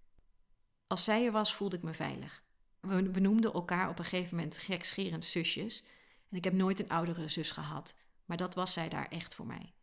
Als 0.87 1.03
zij 1.03 1.25
er 1.25 1.31
was, 1.31 1.53
voelde 1.53 1.75
ik 1.75 1.83
me 1.83 1.93
veilig. 1.93 2.43
We, 2.79 3.11
we 3.11 3.19
noemden 3.19 3.53
elkaar 3.53 3.89
op 3.89 3.99
een 3.99 4.05
gegeven 4.05 4.35
moment 4.35 4.57
gekscherend 4.57 5.25
zusjes. 5.25 5.83
En 6.29 6.37
ik 6.37 6.43
heb 6.43 6.53
nooit 6.53 6.79
een 6.79 6.89
oudere 6.89 7.27
zus 7.27 7.51
gehad, 7.51 7.95
maar 8.25 8.37
dat 8.37 8.55
was 8.55 8.73
zij 8.73 8.89
daar 8.89 9.07
echt 9.07 9.35
voor 9.35 9.45
mij. 9.45 9.73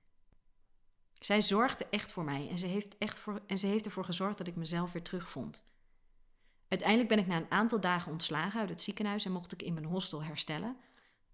Zij 1.19 1.43
zorgde 1.43 1.87
echt 1.91 2.13
voor 2.13 2.25
mij 2.25 2.49
en 2.49 2.59
ze 2.59 2.67
heeft, 2.67 2.99
echt 2.99 3.19
voor, 3.19 3.43
en 3.47 3.59
ze 3.59 3.67
heeft 3.67 3.85
ervoor 3.85 4.05
gezorgd 4.05 4.39
dat 4.39 4.47
ik 4.47 4.57
mezelf 4.57 4.93
weer 4.93 5.03
terugvond. 5.03 5.65
Uiteindelijk 6.69 7.09
ben 7.09 7.19
ik 7.19 7.27
na 7.27 7.37
een 7.37 7.51
aantal 7.51 7.81
dagen 7.81 8.13
ontslagen 8.13 8.61
uit 8.61 8.69
het 8.69 8.81
ziekenhuis 8.81 9.25
en 9.25 9.33
mocht 9.33 9.53
ik 9.53 9.63
in 9.63 9.75
mijn 9.75 9.87
hostel 9.87 10.23
herstellen. 10.23 10.77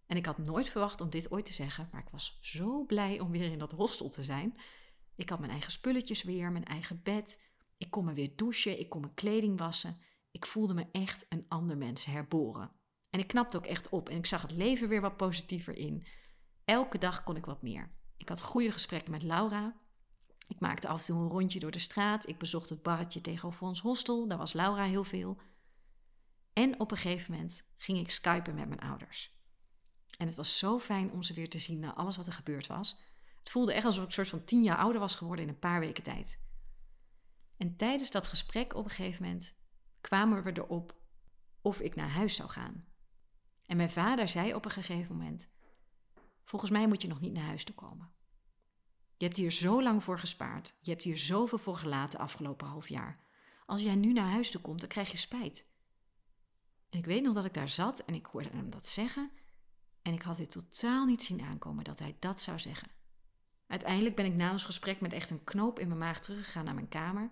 En 0.06 0.16
ik 0.16 0.26
had 0.26 0.38
nooit 0.38 0.68
verwacht 0.68 1.00
om 1.00 1.10
dit 1.10 1.30
ooit 1.30 1.44
te 1.44 1.52
zeggen, 1.52 1.88
maar 1.92 2.00
ik 2.00 2.12
was 2.12 2.38
zo 2.40 2.84
blij 2.84 3.20
om 3.20 3.30
weer 3.30 3.52
in 3.52 3.58
dat 3.58 3.72
hostel 3.72 4.08
te 4.08 4.24
zijn. 4.24 4.56
Ik 5.16 5.28
had 5.28 5.38
mijn 5.38 5.50
eigen 5.50 5.72
spulletjes 5.72 6.22
weer, 6.22 6.52
mijn 6.52 6.64
eigen 6.64 7.02
bed. 7.02 7.40
Ik 7.78 7.90
kon 7.90 8.04
me 8.04 8.12
weer 8.12 8.36
douchen, 8.36 8.78
ik 8.78 8.88
kon 8.88 9.00
mijn 9.00 9.14
kleding 9.14 9.58
wassen. 9.58 10.00
Ik 10.30 10.46
voelde 10.46 10.74
me 10.74 10.86
echt 10.92 11.26
een 11.28 11.44
ander 11.48 11.76
mens 11.76 12.04
herboren. 12.04 12.70
En 13.10 13.20
ik 13.20 13.26
knapte 13.26 13.56
ook 13.56 13.66
echt 13.66 13.88
op 13.88 14.08
en 14.08 14.16
ik 14.16 14.26
zag 14.26 14.42
het 14.42 14.52
leven 14.52 14.88
weer 14.88 15.00
wat 15.00 15.16
positiever 15.16 15.76
in. 15.76 16.06
Elke 16.64 16.98
dag 16.98 17.22
kon 17.22 17.36
ik 17.36 17.46
wat 17.46 17.62
meer. 17.62 17.92
Ik 18.16 18.28
had 18.28 18.42
goede 18.42 18.72
gesprekken 18.72 19.10
met 19.10 19.22
Laura. 19.22 19.80
Ik 20.48 20.60
maakte 20.60 20.88
af 20.88 20.98
en 20.98 21.04
toe 21.04 21.22
een 21.22 21.28
rondje 21.28 21.58
door 21.58 21.70
de 21.70 21.78
straat. 21.78 22.28
Ik 22.28 22.38
bezocht 22.38 22.68
het 22.68 22.82
barretje 22.82 23.20
tegenover 23.20 23.66
ons 23.66 23.80
hostel. 23.80 24.28
Daar 24.28 24.38
was 24.38 24.52
Laura 24.52 24.84
heel 24.84 25.04
veel. 25.04 25.40
En 26.52 26.80
op 26.80 26.90
een 26.90 26.96
gegeven 26.96 27.32
moment 27.32 27.64
ging 27.76 27.98
ik 27.98 28.10
skypen 28.10 28.54
met 28.54 28.68
mijn 28.68 28.80
ouders. 28.80 29.40
En 30.18 30.26
het 30.26 30.36
was 30.36 30.58
zo 30.58 30.78
fijn 30.78 31.10
om 31.10 31.22
ze 31.22 31.34
weer 31.34 31.48
te 31.48 31.58
zien 31.58 31.78
na 31.78 31.94
alles 31.94 32.16
wat 32.16 32.26
er 32.26 32.32
gebeurd 32.32 32.66
was. 32.66 33.00
Het 33.42 33.50
voelde 33.50 33.72
echt 33.72 33.84
alsof 33.84 34.02
ik 34.02 34.08
een 34.08 34.14
soort 34.14 34.28
van 34.28 34.44
tien 34.44 34.62
jaar 34.62 34.76
ouder 34.76 35.00
was 35.00 35.14
geworden 35.14 35.44
in 35.44 35.50
een 35.50 35.58
paar 35.58 35.80
weken 35.80 36.02
tijd. 36.02 36.40
En 37.56 37.76
tijdens 37.76 38.10
dat 38.10 38.26
gesprek 38.26 38.74
op 38.74 38.84
een 38.84 38.90
gegeven 38.90 39.22
moment 39.22 39.54
kwamen 40.00 40.42
we 40.42 40.52
erop 40.52 40.96
of 41.60 41.80
ik 41.80 41.94
naar 41.94 42.10
huis 42.10 42.34
zou 42.34 42.48
gaan. 42.48 42.84
En 43.66 43.76
mijn 43.76 43.90
vader 43.90 44.28
zei 44.28 44.54
op 44.54 44.64
een 44.64 44.70
gegeven 44.70 45.16
moment: 45.16 45.48
Volgens 46.44 46.70
mij 46.70 46.88
moet 46.88 47.02
je 47.02 47.08
nog 47.08 47.20
niet 47.20 47.32
naar 47.32 47.46
huis 47.46 47.64
toe 47.64 47.74
komen. 47.74 48.12
Je 49.16 49.24
hebt 49.24 49.36
hier 49.36 49.50
zo 49.50 49.82
lang 49.82 50.04
voor 50.04 50.18
gespaard. 50.18 50.74
Je 50.80 50.90
hebt 50.90 51.02
hier 51.04 51.16
zoveel 51.16 51.58
voor 51.58 51.76
gelaten 51.76 52.18
afgelopen 52.18 52.66
half 52.66 52.88
jaar. 52.88 53.20
Als 53.66 53.82
jij 53.82 53.94
nu 53.94 54.12
naar 54.12 54.30
huis 54.30 54.50
toe 54.50 54.60
komt, 54.60 54.80
dan 54.80 54.88
krijg 54.88 55.10
je 55.10 55.16
spijt. 55.16 55.66
En 56.90 56.98
ik 56.98 57.04
weet 57.04 57.22
nog 57.22 57.34
dat 57.34 57.44
ik 57.44 57.54
daar 57.54 57.68
zat 57.68 57.98
en 57.98 58.14
ik 58.14 58.26
hoorde 58.26 58.48
hem 58.48 58.70
dat 58.70 58.86
zeggen. 58.86 59.30
En 60.02 60.12
ik 60.12 60.22
had 60.22 60.36
dit 60.36 60.50
totaal 60.50 61.06
niet 61.06 61.22
zien 61.22 61.40
aankomen 61.40 61.84
dat 61.84 61.98
hij 61.98 62.16
dat 62.18 62.40
zou 62.40 62.58
zeggen. 62.58 62.90
Uiteindelijk 63.72 64.16
ben 64.16 64.24
ik 64.24 64.34
na 64.34 64.50
ons 64.50 64.64
gesprek 64.64 65.00
met 65.00 65.12
echt 65.12 65.30
een 65.30 65.44
knoop 65.44 65.78
in 65.78 65.86
mijn 65.86 65.98
maag 65.98 66.20
teruggegaan 66.20 66.64
naar 66.64 66.74
mijn 66.74 66.88
kamer. 66.88 67.30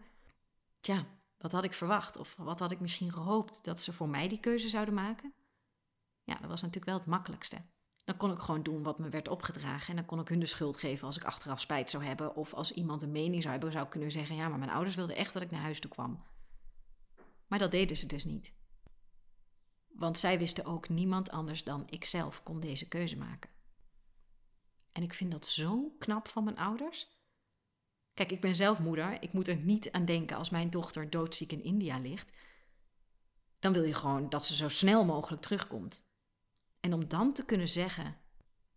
Tja, 0.81 1.07
wat 1.38 1.53
had 1.53 1.64
ik 1.64 1.72
verwacht? 1.72 2.16
Of 2.16 2.37
wat 2.37 2.59
had 2.59 2.70
ik 2.70 2.81
misschien 2.81 3.12
gehoopt 3.12 3.64
dat 3.64 3.81
ze 3.81 3.92
voor 3.92 4.09
mij 4.09 4.29
die 4.29 4.40
keuze 4.40 4.68
zouden 4.68 4.94
maken? 4.94 5.33
Ja, 6.24 6.35
dat 6.35 6.48
was 6.48 6.61
natuurlijk 6.61 6.87
wel 6.87 6.98
het 6.98 7.07
makkelijkste. 7.07 7.62
Dan 8.05 8.16
kon 8.16 8.31
ik 8.31 8.38
gewoon 8.38 8.62
doen 8.62 8.83
wat 8.83 8.98
me 8.98 9.09
werd 9.09 9.29
opgedragen 9.29 9.88
en 9.88 9.96
dan 9.96 10.05
kon 10.05 10.20
ik 10.20 10.29
hun 10.29 10.40
de 10.40 10.46
schuld 10.46 10.76
geven 10.76 11.07
als 11.07 11.16
ik 11.16 11.24
achteraf 11.24 11.61
spijt 11.61 11.90
zou 11.90 12.05
hebben 12.05 12.35
of 12.37 12.55
als 12.55 12.72
iemand 12.72 13.03
een 13.03 13.12
mening 13.12 13.42
zou 13.42 13.53
hebben, 13.53 13.72
zou 13.72 13.85
ik 13.85 13.90
kunnen 13.90 14.11
zeggen: 14.11 14.37
ja, 14.37 14.48
maar 14.48 14.59
mijn 14.59 14.70
ouders 14.70 14.94
wilden 14.94 15.16
echt 15.16 15.33
dat 15.33 15.42
ik 15.42 15.50
naar 15.50 15.61
huis 15.61 15.81
toe 15.81 15.90
kwam. 15.90 16.24
Maar 17.46 17.59
dat 17.59 17.70
deden 17.70 17.96
ze 17.96 18.07
dus 18.07 18.24
niet. 18.24 18.55
Want 19.88 20.18
zij 20.18 20.38
wisten 20.38 20.64
ook 20.64 20.88
niemand 20.88 21.31
anders 21.31 21.64
dan 21.64 21.87
ikzelf 21.87 22.42
kon 22.42 22.61
deze 22.61 22.88
keuze 22.88 23.16
maken. 23.16 23.50
En 24.92 25.03
ik 25.03 25.14
vind 25.14 25.31
dat 25.31 25.46
zo 25.46 25.94
knap 25.98 26.29
van 26.29 26.44
mijn 26.44 26.59
ouders. 26.59 27.09
Kijk, 28.14 28.31
ik 28.31 28.40
ben 28.40 28.57
zelf 28.57 28.79
moeder. 28.79 29.22
Ik 29.22 29.33
moet 29.33 29.48
er 29.48 29.57
niet 29.57 29.92
aan 29.92 30.05
denken 30.05 30.37
als 30.37 30.50
mijn 30.50 30.70
dochter 30.70 31.11
doodziek 31.11 31.53
in 31.53 31.64
India 31.64 31.98
ligt. 31.98 32.33
Dan 33.59 33.72
wil 33.72 33.83
je 33.83 33.94
gewoon 33.94 34.29
dat 34.29 34.44
ze 34.44 34.57
zo 34.57 34.68
snel 34.68 35.05
mogelijk 35.05 35.42
terugkomt. 35.42 36.09
En 36.81 36.92
om 36.92 37.09
dan 37.09 37.33
te 37.33 37.44
kunnen 37.44 37.68
zeggen: 37.68 38.16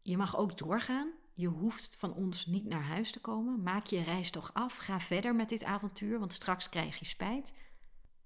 je 0.02 0.18
mag 0.18 0.38
ook 0.38 0.58
doorgaan, 0.58 1.12
je 1.34 1.48
hoeft 1.48 1.96
van 1.96 2.14
ons 2.14 2.46
niet 2.46 2.66
naar 2.66 2.84
huis 2.84 3.12
te 3.12 3.22
komen. 3.22 3.64
Maak 3.64 3.86
je 3.86 4.04
reis 4.04 4.32
toch 4.32 4.54
af. 4.54 4.78
Ga 4.78 5.00
verder 5.00 5.36
met 5.36 5.50
dit 5.50 5.64
avontuur, 5.64 6.20
want 6.20 6.34
straks 6.34 6.70
krijg 6.70 7.00
je 7.00 7.06
spijt. 7.06 7.54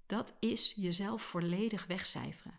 Dat 0.06 0.36
is 0.40 0.72
jezelf 0.76 1.22
volledig 1.22 1.86
wegcijferen. 1.86 2.58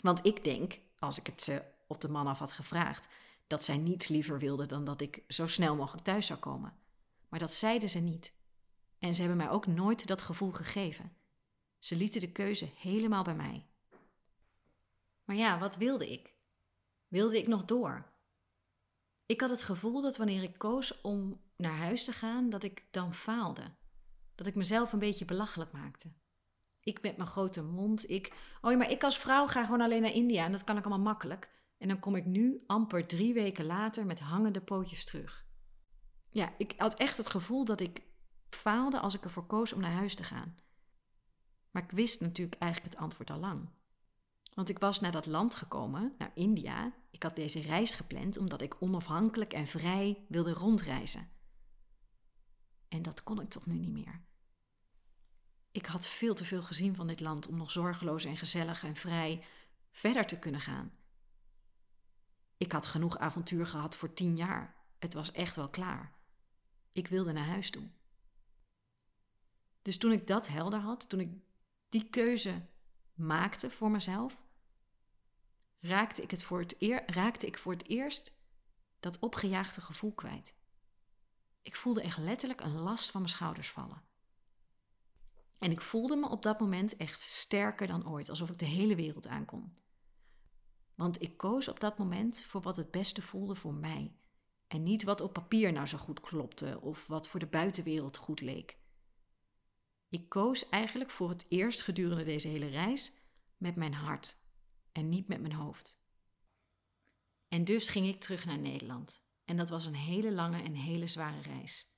Want 0.00 0.26
ik 0.26 0.44
denk, 0.44 0.78
als 0.98 1.18
ik 1.18 1.26
het 1.26 1.42
ze 1.42 1.62
op 1.86 2.00
de 2.00 2.08
man 2.08 2.26
af 2.26 2.38
had 2.38 2.52
gevraagd, 2.52 3.08
dat 3.46 3.64
zij 3.64 3.76
niets 3.76 4.08
liever 4.08 4.38
wilde 4.38 4.66
dan 4.66 4.84
dat 4.84 5.00
ik 5.00 5.22
zo 5.28 5.46
snel 5.46 5.76
mogelijk 5.76 6.04
thuis 6.04 6.26
zou 6.26 6.38
komen. 6.38 6.76
Maar 7.28 7.40
dat 7.40 7.54
zeiden 7.54 7.90
ze 7.90 7.98
niet. 7.98 8.34
En 8.98 9.14
ze 9.14 9.20
hebben 9.20 9.38
mij 9.38 9.50
ook 9.50 9.66
nooit 9.66 10.06
dat 10.06 10.22
gevoel 10.22 10.50
gegeven. 10.50 11.16
Ze 11.78 11.96
lieten 11.96 12.20
de 12.20 12.32
keuze 12.32 12.68
helemaal 12.78 13.24
bij 13.24 13.34
mij. 13.34 13.66
Maar 15.24 15.36
ja, 15.36 15.58
wat 15.58 15.76
wilde 15.76 16.12
ik? 16.12 16.34
Wilde 17.08 17.38
ik 17.38 17.46
nog 17.46 17.64
door? 17.64 18.12
Ik 19.26 19.40
had 19.40 19.50
het 19.50 19.62
gevoel 19.62 20.02
dat 20.02 20.16
wanneer 20.16 20.42
ik 20.42 20.58
koos 20.58 21.00
om 21.00 21.40
naar 21.56 21.76
huis 21.76 22.04
te 22.04 22.12
gaan, 22.12 22.50
dat 22.50 22.62
ik 22.62 22.84
dan 22.90 23.14
faalde. 23.14 23.74
Dat 24.34 24.46
ik 24.46 24.54
mezelf 24.54 24.92
een 24.92 24.98
beetje 24.98 25.24
belachelijk 25.24 25.72
maakte. 25.72 26.12
Ik 26.80 27.02
met 27.02 27.16
mijn 27.16 27.28
grote 27.28 27.62
mond, 27.62 28.10
ik... 28.10 28.32
Oh 28.60 28.70
ja, 28.70 28.76
maar 28.76 28.90
ik 28.90 29.04
als 29.04 29.18
vrouw 29.18 29.46
ga 29.46 29.64
gewoon 29.64 29.80
alleen 29.80 30.02
naar 30.02 30.12
India 30.12 30.44
en 30.44 30.52
dat 30.52 30.64
kan 30.64 30.76
ik 30.76 30.84
allemaal 30.84 31.12
makkelijk. 31.12 31.48
En 31.84 31.90
dan 31.90 31.98
kom 31.98 32.16
ik 32.16 32.24
nu, 32.24 32.62
amper 32.66 33.06
drie 33.06 33.34
weken 33.34 33.64
later, 33.64 34.06
met 34.06 34.20
hangende 34.20 34.60
pootjes 34.60 35.04
terug. 35.04 35.46
Ja, 36.30 36.54
ik 36.58 36.74
had 36.76 36.94
echt 36.94 37.16
het 37.16 37.30
gevoel 37.30 37.64
dat 37.64 37.80
ik 37.80 38.02
faalde 38.48 39.00
als 39.00 39.14
ik 39.14 39.24
ervoor 39.24 39.46
koos 39.46 39.72
om 39.72 39.80
naar 39.80 39.92
huis 39.92 40.14
te 40.14 40.24
gaan. 40.24 40.56
Maar 41.70 41.82
ik 41.82 41.90
wist 41.90 42.20
natuurlijk 42.20 42.60
eigenlijk 42.60 42.94
het 42.94 43.02
antwoord 43.02 43.30
al 43.30 43.38
lang. 43.38 43.68
Want 44.54 44.68
ik 44.68 44.78
was 44.78 45.00
naar 45.00 45.12
dat 45.12 45.26
land 45.26 45.54
gekomen, 45.54 46.14
naar 46.18 46.30
India. 46.34 46.94
Ik 47.10 47.22
had 47.22 47.36
deze 47.36 47.60
reis 47.60 47.94
gepland 47.94 48.38
omdat 48.38 48.62
ik 48.62 48.82
onafhankelijk 48.82 49.52
en 49.52 49.66
vrij 49.66 50.24
wilde 50.28 50.52
rondreizen. 50.52 51.28
En 52.88 53.02
dat 53.02 53.22
kon 53.22 53.40
ik 53.40 53.48
toch 53.48 53.66
nu 53.66 53.78
niet 53.78 53.92
meer. 53.92 54.24
Ik 55.70 55.86
had 55.86 56.06
veel 56.06 56.34
te 56.34 56.44
veel 56.44 56.62
gezien 56.62 56.94
van 56.94 57.06
dit 57.06 57.20
land 57.20 57.46
om 57.46 57.56
nog 57.56 57.70
zorgeloos 57.70 58.24
en 58.24 58.36
gezellig 58.36 58.84
en 58.84 58.96
vrij 58.96 59.44
verder 59.90 60.26
te 60.26 60.38
kunnen 60.38 60.60
gaan. 60.60 61.02
Ik 62.56 62.72
had 62.72 62.86
genoeg 62.86 63.18
avontuur 63.18 63.66
gehad 63.66 63.94
voor 63.94 64.14
tien 64.14 64.36
jaar. 64.36 64.76
Het 64.98 65.14
was 65.14 65.32
echt 65.32 65.56
wel 65.56 65.68
klaar. 65.68 66.12
Ik 66.92 67.08
wilde 67.08 67.32
naar 67.32 67.46
huis 67.46 67.70
toe. 67.70 67.90
Dus 69.82 69.98
toen 69.98 70.12
ik 70.12 70.26
dat 70.26 70.48
helder 70.48 70.80
had, 70.80 71.08
toen 71.08 71.20
ik 71.20 71.32
die 71.88 72.08
keuze 72.10 72.66
maakte 73.14 73.70
voor 73.70 73.90
mezelf, 73.90 74.42
raakte 75.80 76.22
ik, 76.22 76.30
het 76.30 76.42
voor 76.42 76.60
het 76.60 76.82
eer, 76.82 77.02
raakte 77.10 77.46
ik 77.46 77.58
voor 77.58 77.72
het 77.72 77.88
eerst 77.88 78.32
dat 79.00 79.18
opgejaagde 79.18 79.80
gevoel 79.80 80.12
kwijt. 80.12 80.54
Ik 81.62 81.76
voelde 81.76 82.02
echt 82.02 82.18
letterlijk 82.18 82.60
een 82.60 82.78
last 82.78 83.10
van 83.10 83.20
mijn 83.20 83.32
schouders 83.32 83.70
vallen. 83.70 84.02
En 85.58 85.70
ik 85.70 85.80
voelde 85.80 86.16
me 86.16 86.28
op 86.28 86.42
dat 86.42 86.60
moment 86.60 86.96
echt 86.96 87.20
sterker 87.20 87.86
dan 87.86 88.08
ooit, 88.08 88.30
alsof 88.30 88.50
ik 88.50 88.58
de 88.58 88.64
hele 88.64 88.94
wereld 88.94 89.26
aankon. 89.26 89.76
Want 90.94 91.22
ik 91.22 91.36
koos 91.36 91.68
op 91.68 91.80
dat 91.80 91.98
moment 91.98 92.42
voor 92.42 92.60
wat 92.60 92.76
het 92.76 92.90
beste 92.90 93.22
voelde 93.22 93.54
voor 93.54 93.74
mij. 93.74 94.16
En 94.66 94.82
niet 94.82 95.02
wat 95.02 95.20
op 95.20 95.32
papier 95.32 95.72
nou 95.72 95.86
zo 95.86 95.98
goed 95.98 96.20
klopte 96.20 96.80
of 96.80 97.06
wat 97.06 97.28
voor 97.28 97.40
de 97.40 97.46
buitenwereld 97.46 98.16
goed 98.16 98.40
leek. 98.40 98.78
Ik 100.08 100.28
koos 100.28 100.68
eigenlijk 100.68 101.10
voor 101.10 101.28
het 101.28 101.46
eerst 101.48 101.82
gedurende 101.82 102.24
deze 102.24 102.48
hele 102.48 102.68
reis 102.68 103.12
met 103.56 103.76
mijn 103.76 103.94
hart 103.94 104.36
en 104.92 105.08
niet 105.08 105.28
met 105.28 105.40
mijn 105.40 105.52
hoofd. 105.52 106.02
En 107.48 107.64
dus 107.64 107.88
ging 107.88 108.06
ik 108.06 108.20
terug 108.20 108.44
naar 108.44 108.58
Nederland. 108.58 109.26
En 109.44 109.56
dat 109.56 109.68
was 109.68 109.84
een 109.84 109.94
hele 109.94 110.32
lange 110.32 110.62
en 110.62 110.74
hele 110.74 111.06
zware 111.06 111.40
reis. 111.40 111.94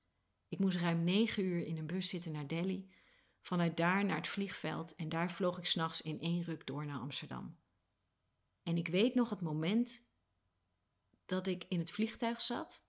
Ik 0.48 0.58
moest 0.58 0.76
ruim 0.76 1.04
negen 1.04 1.44
uur 1.44 1.66
in 1.66 1.76
een 1.76 1.86
bus 1.86 2.08
zitten 2.08 2.32
naar 2.32 2.46
Delhi, 2.46 2.90
vanuit 3.40 3.76
daar 3.76 4.04
naar 4.04 4.16
het 4.16 4.28
vliegveld 4.28 4.94
en 4.94 5.08
daar 5.08 5.32
vloog 5.32 5.58
ik 5.58 5.66
s'nachts 5.66 6.02
in 6.02 6.20
één 6.20 6.42
ruk 6.42 6.66
door 6.66 6.86
naar 6.86 6.98
Amsterdam. 6.98 7.58
En 8.66 8.76
ik 8.76 8.88
weet 8.88 9.14
nog 9.14 9.30
het 9.30 9.40
moment 9.40 10.04
dat 11.26 11.46
ik 11.46 11.64
in 11.68 11.78
het 11.78 11.90
vliegtuig 11.90 12.40
zat 12.40 12.84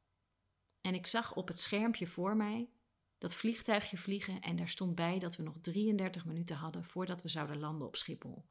en 0.82 0.94
ik 0.94 1.08
zag 1.08 1.36
op 1.36 1.48
het 1.48 1.60
schermpje 1.60 2.08
voor 2.08 2.36
mij 2.36 2.70
dat 3.18 3.36
vliegtuigje 3.36 3.98
vliegen 3.98 4.42
en 4.42 4.56
daar 4.56 4.68
stond 4.68 4.96
bij 4.96 5.20
dat 5.20 5.36
we 5.36 5.44
nog 5.44 5.60
33 5.60 6.26
minuten 6.26 6.56
hadden 6.56 6.84
voordat 6.84 7.22
we 7.22 7.30
zouden 7.30 7.60
landen 7.60 7.88
op 7.88 7.96
Schiphol. 7.96 8.46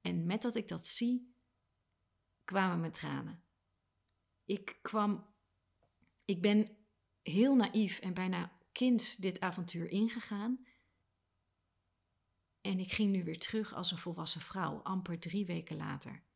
En 0.00 0.26
met 0.26 0.42
dat 0.42 0.54
ik 0.54 0.68
dat 0.68 0.86
zie, 0.86 1.34
kwamen 2.44 2.80
mijn 2.80 2.92
tranen. 2.92 3.42
Ik 4.44 4.78
kwam, 4.82 5.26
ik 6.24 6.42
ben 6.42 6.76
heel 7.22 7.54
naïef 7.54 7.98
en 7.98 8.14
bijna 8.14 8.58
kinds 8.72 9.16
dit 9.16 9.40
avontuur 9.40 9.90
ingegaan. 9.90 10.66
En 12.60 12.78
ik 12.78 12.92
ging 12.92 13.12
nu 13.12 13.24
weer 13.24 13.38
terug 13.38 13.74
als 13.74 13.90
een 13.90 13.98
volwassen 13.98 14.40
vrouw, 14.40 14.82
amper 14.82 15.18
drie 15.18 15.46
weken 15.46 15.76
later. 15.76 16.26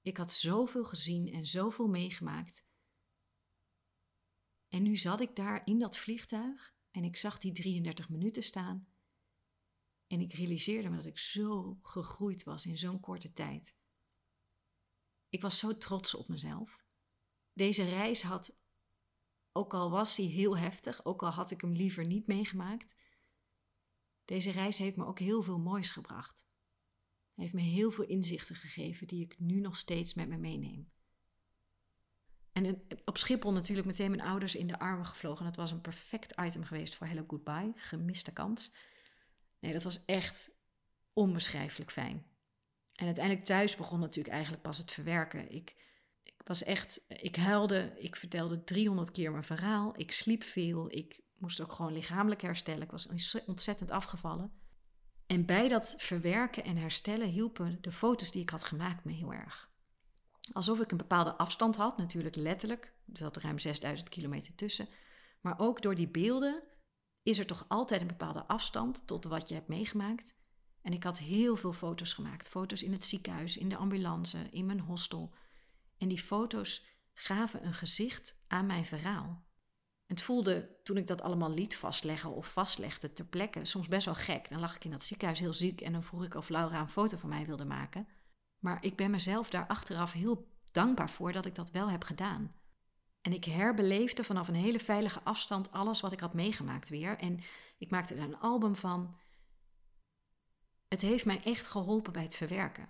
Ik 0.00 0.16
had 0.16 0.32
zoveel 0.32 0.84
gezien 0.84 1.32
en 1.32 1.46
zoveel 1.46 1.88
meegemaakt. 1.88 2.66
En 4.68 4.82
nu 4.82 4.96
zat 4.96 5.20
ik 5.20 5.36
daar 5.36 5.66
in 5.66 5.78
dat 5.78 5.96
vliegtuig 5.96 6.76
en 6.90 7.04
ik 7.04 7.16
zag 7.16 7.38
die 7.38 7.52
33 7.52 8.08
minuten 8.08 8.42
staan. 8.42 8.88
En 10.06 10.20
ik 10.20 10.32
realiseerde 10.32 10.88
me 10.88 10.96
dat 10.96 11.06
ik 11.06 11.18
zo 11.18 11.78
gegroeid 11.82 12.44
was 12.44 12.66
in 12.66 12.78
zo'n 12.78 13.00
korte 13.00 13.32
tijd. 13.32 13.76
Ik 15.28 15.42
was 15.42 15.58
zo 15.58 15.76
trots 15.76 16.14
op 16.14 16.28
mezelf. 16.28 16.84
Deze 17.52 17.84
reis 17.84 18.22
had, 18.22 18.60
ook 19.52 19.74
al 19.74 19.90
was 19.90 20.14
die 20.14 20.28
heel 20.28 20.56
heftig, 20.56 21.04
ook 21.04 21.22
al 21.22 21.30
had 21.30 21.50
ik 21.50 21.60
hem 21.60 21.72
liever 21.72 22.06
niet 22.06 22.26
meegemaakt, 22.26 22.96
deze 24.28 24.50
reis 24.50 24.78
heeft 24.78 24.96
me 24.96 25.06
ook 25.06 25.18
heel 25.18 25.42
veel 25.42 25.58
moois 25.58 25.90
gebracht. 25.90 26.48
Hij 27.34 27.44
heeft 27.44 27.54
me 27.54 27.60
heel 27.60 27.90
veel 27.90 28.04
inzichten 28.04 28.56
gegeven 28.56 29.06
die 29.06 29.24
ik 29.24 29.38
nu 29.38 29.60
nog 29.60 29.76
steeds 29.76 30.14
met 30.14 30.28
me 30.28 30.36
meeneem. 30.36 30.90
En 32.52 32.86
op 33.04 33.18
Schiphol 33.18 33.52
natuurlijk 33.52 33.86
meteen 33.86 34.10
mijn 34.10 34.28
ouders 34.28 34.54
in 34.54 34.66
de 34.66 34.78
armen 34.78 35.06
gevlogen. 35.06 35.44
Dat 35.44 35.56
was 35.56 35.70
een 35.70 35.80
perfect 35.80 36.34
item 36.40 36.64
geweest 36.64 36.94
voor 36.94 37.06
Hello 37.06 37.24
Goodbye. 37.26 37.72
Gemiste 37.74 38.32
kans. 38.32 38.74
Nee, 39.58 39.72
dat 39.72 39.82
was 39.82 40.04
echt 40.04 40.50
onbeschrijfelijk 41.12 41.90
fijn. 41.90 42.26
En 42.92 43.06
uiteindelijk 43.06 43.46
thuis 43.46 43.76
begon 43.76 44.00
natuurlijk 44.00 44.34
eigenlijk 44.34 44.62
pas 44.62 44.78
het 44.78 44.92
verwerken. 44.92 45.52
Ik, 45.52 45.74
ik 46.22 46.42
was 46.44 46.62
echt, 46.62 47.04
ik 47.08 47.36
huilde, 47.36 47.92
ik 47.96 48.16
vertelde 48.16 48.64
300 48.64 49.10
keer 49.10 49.30
mijn 49.30 49.44
verhaal. 49.44 49.98
Ik 49.98 50.12
sliep 50.12 50.42
veel, 50.42 50.92
ik 50.92 51.20
moest 51.38 51.60
ook 51.60 51.72
gewoon 51.72 51.92
lichamelijk 51.92 52.42
herstellen. 52.42 52.82
Ik 52.82 52.90
was 52.90 53.08
ontzettend 53.46 53.90
afgevallen. 53.90 54.52
En 55.26 55.46
bij 55.46 55.68
dat 55.68 55.94
verwerken 55.96 56.64
en 56.64 56.76
herstellen 56.76 57.28
hielpen 57.28 57.78
de 57.80 57.92
foto's 57.92 58.30
die 58.30 58.42
ik 58.42 58.50
had 58.50 58.64
gemaakt 58.64 59.04
me 59.04 59.12
heel 59.12 59.32
erg. 59.32 59.70
Alsof 60.52 60.80
ik 60.80 60.90
een 60.90 60.96
bepaalde 60.96 61.36
afstand 61.36 61.76
had, 61.76 61.96
natuurlijk 61.96 62.36
letterlijk. 62.36 62.84
Er 62.84 63.16
zat 63.16 63.36
ruim 63.36 63.58
6000 63.58 64.08
kilometer 64.08 64.54
tussen. 64.54 64.88
Maar 65.40 65.58
ook 65.58 65.82
door 65.82 65.94
die 65.94 66.08
beelden 66.08 66.62
is 67.22 67.38
er 67.38 67.46
toch 67.46 67.64
altijd 67.68 68.00
een 68.00 68.06
bepaalde 68.06 68.46
afstand 68.46 69.06
tot 69.06 69.24
wat 69.24 69.48
je 69.48 69.54
hebt 69.54 69.68
meegemaakt. 69.68 70.36
En 70.82 70.92
ik 70.92 71.04
had 71.04 71.18
heel 71.18 71.56
veel 71.56 71.72
foto's 71.72 72.12
gemaakt. 72.12 72.48
Foto's 72.48 72.82
in 72.82 72.92
het 72.92 73.04
ziekenhuis, 73.04 73.56
in 73.56 73.68
de 73.68 73.76
ambulance, 73.76 74.38
in 74.50 74.66
mijn 74.66 74.80
hostel. 74.80 75.34
En 75.98 76.08
die 76.08 76.20
foto's 76.20 76.86
gaven 77.14 77.66
een 77.66 77.74
gezicht 77.74 78.38
aan 78.46 78.66
mijn 78.66 78.86
verhaal. 78.86 79.46
Het 80.08 80.22
voelde 80.22 80.76
toen 80.82 80.96
ik 80.96 81.06
dat 81.06 81.22
allemaal 81.22 81.50
liet 81.50 81.76
vastleggen 81.76 82.30
of 82.30 82.52
vastlegde 82.52 83.12
ter 83.12 83.26
plekke 83.26 83.64
soms 83.64 83.88
best 83.88 84.04
wel 84.04 84.14
gek. 84.14 84.48
Dan 84.48 84.60
lag 84.60 84.76
ik 84.76 84.84
in 84.84 84.90
dat 84.90 85.02
ziekenhuis 85.02 85.40
heel 85.40 85.52
ziek 85.52 85.80
en 85.80 85.92
dan 85.92 86.02
vroeg 86.02 86.24
ik 86.24 86.34
of 86.34 86.48
Laura 86.48 86.80
een 86.80 86.88
foto 86.88 87.16
van 87.16 87.28
mij 87.28 87.46
wilde 87.46 87.64
maken. 87.64 88.08
Maar 88.58 88.84
ik 88.84 88.96
ben 88.96 89.10
mezelf 89.10 89.50
daar 89.50 89.66
achteraf 89.66 90.12
heel 90.12 90.48
dankbaar 90.72 91.10
voor 91.10 91.32
dat 91.32 91.46
ik 91.46 91.54
dat 91.54 91.70
wel 91.70 91.90
heb 91.90 92.04
gedaan. 92.04 92.54
En 93.20 93.32
ik 93.32 93.44
herbeleefde 93.44 94.24
vanaf 94.24 94.48
een 94.48 94.54
hele 94.54 94.80
veilige 94.80 95.20
afstand 95.22 95.72
alles 95.72 96.00
wat 96.00 96.12
ik 96.12 96.20
had 96.20 96.34
meegemaakt 96.34 96.88
weer. 96.88 97.18
En 97.18 97.40
ik 97.78 97.90
maakte 97.90 98.14
er 98.14 98.22
een 98.22 98.38
album 98.38 98.76
van. 98.76 99.16
Het 100.88 101.00
heeft 101.00 101.24
mij 101.24 101.42
echt 101.44 101.66
geholpen 101.66 102.12
bij 102.12 102.22
het 102.22 102.36
verwerken. 102.36 102.88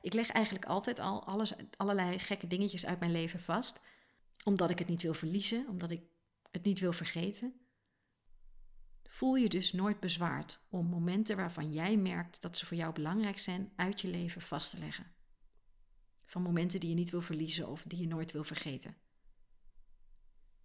Ik 0.00 0.12
leg 0.12 0.30
eigenlijk 0.30 0.64
altijd 0.64 0.98
al 0.98 1.26
alles, 1.26 1.54
allerlei 1.76 2.18
gekke 2.18 2.46
dingetjes 2.46 2.86
uit 2.86 2.98
mijn 2.98 3.12
leven 3.12 3.40
vast. 3.40 3.80
Omdat 4.44 4.70
ik 4.70 4.78
het 4.78 4.88
niet 4.88 5.02
wil 5.02 5.14
verliezen, 5.14 5.66
omdat 5.68 5.90
ik 5.90 6.02
het 6.50 6.64
niet 6.64 6.80
wil 6.80 6.92
vergeten. 6.92 7.54
Voel 9.02 9.34
je 9.34 9.48
dus 9.48 9.72
nooit 9.72 10.00
bezwaard 10.00 10.60
om 10.68 10.86
momenten 10.86 11.36
waarvan 11.36 11.72
jij 11.72 11.96
merkt 11.96 12.42
dat 12.42 12.56
ze 12.56 12.66
voor 12.66 12.76
jou 12.76 12.92
belangrijk 12.92 13.38
zijn 13.38 13.72
uit 13.76 14.00
je 14.00 14.08
leven 14.08 14.42
vast 14.42 14.70
te 14.70 14.78
leggen. 14.78 15.12
Van 16.24 16.42
momenten 16.42 16.80
die 16.80 16.88
je 16.88 16.94
niet 16.94 17.10
wil 17.10 17.20
verliezen 17.20 17.68
of 17.68 17.82
die 17.82 18.00
je 18.00 18.06
nooit 18.06 18.32
wil 18.32 18.44
vergeten. 18.44 18.96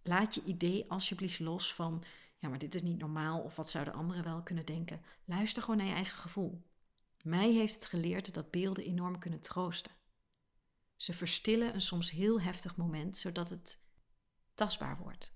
Laat 0.02 0.34
je 0.34 0.44
idee 0.44 0.90
alsjeblieft 0.90 1.38
los 1.38 1.74
van, 1.74 2.04
ja, 2.38 2.48
maar 2.48 2.58
dit 2.58 2.74
is 2.74 2.82
niet 2.82 2.98
normaal 2.98 3.40
of 3.40 3.56
wat 3.56 3.70
zouden 3.70 3.94
anderen 3.94 4.24
wel 4.24 4.42
kunnen 4.42 4.66
denken. 4.66 5.02
Luister 5.24 5.62
gewoon 5.62 5.78
naar 5.78 5.86
je 5.86 5.92
eigen 5.92 6.18
gevoel. 6.18 6.66
Mij 7.22 7.52
heeft 7.52 7.74
het 7.74 7.86
geleerd 7.86 8.34
dat 8.34 8.50
beelden 8.50 8.84
enorm 8.84 9.18
kunnen 9.18 9.40
troosten. 9.40 9.92
Ze 10.96 11.12
verstillen 11.12 11.74
een 11.74 11.80
soms 11.80 12.10
heel 12.10 12.40
heftig 12.40 12.76
moment, 12.76 13.16
zodat 13.16 13.50
het 13.50 13.84
tastbaar 14.54 14.98
wordt. 14.98 15.35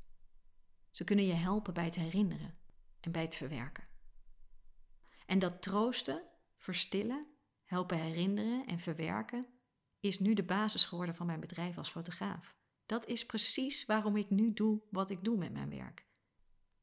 Ze 0.90 1.04
kunnen 1.04 1.26
je 1.26 1.32
helpen 1.32 1.74
bij 1.74 1.84
het 1.84 1.94
herinneren 1.94 2.58
en 3.00 3.12
bij 3.12 3.22
het 3.22 3.36
verwerken. 3.36 3.88
En 5.26 5.38
dat 5.38 5.62
troosten, 5.62 6.22
verstillen, 6.56 7.26
helpen 7.64 7.98
herinneren 7.98 8.66
en 8.66 8.78
verwerken 8.78 9.46
is 10.00 10.18
nu 10.18 10.34
de 10.34 10.42
basis 10.42 10.84
geworden 10.84 11.14
van 11.14 11.26
mijn 11.26 11.40
bedrijf 11.40 11.78
als 11.78 11.90
fotograaf. 11.90 12.56
Dat 12.86 13.06
is 13.06 13.26
precies 13.26 13.86
waarom 13.86 14.16
ik 14.16 14.30
nu 14.30 14.52
doe 14.52 14.82
wat 14.90 15.10
ik 15.10 15.24
doe 15.24 15.36
met 15.36 15.52
mijn 15.52 15.70
werk. 15.70 16.06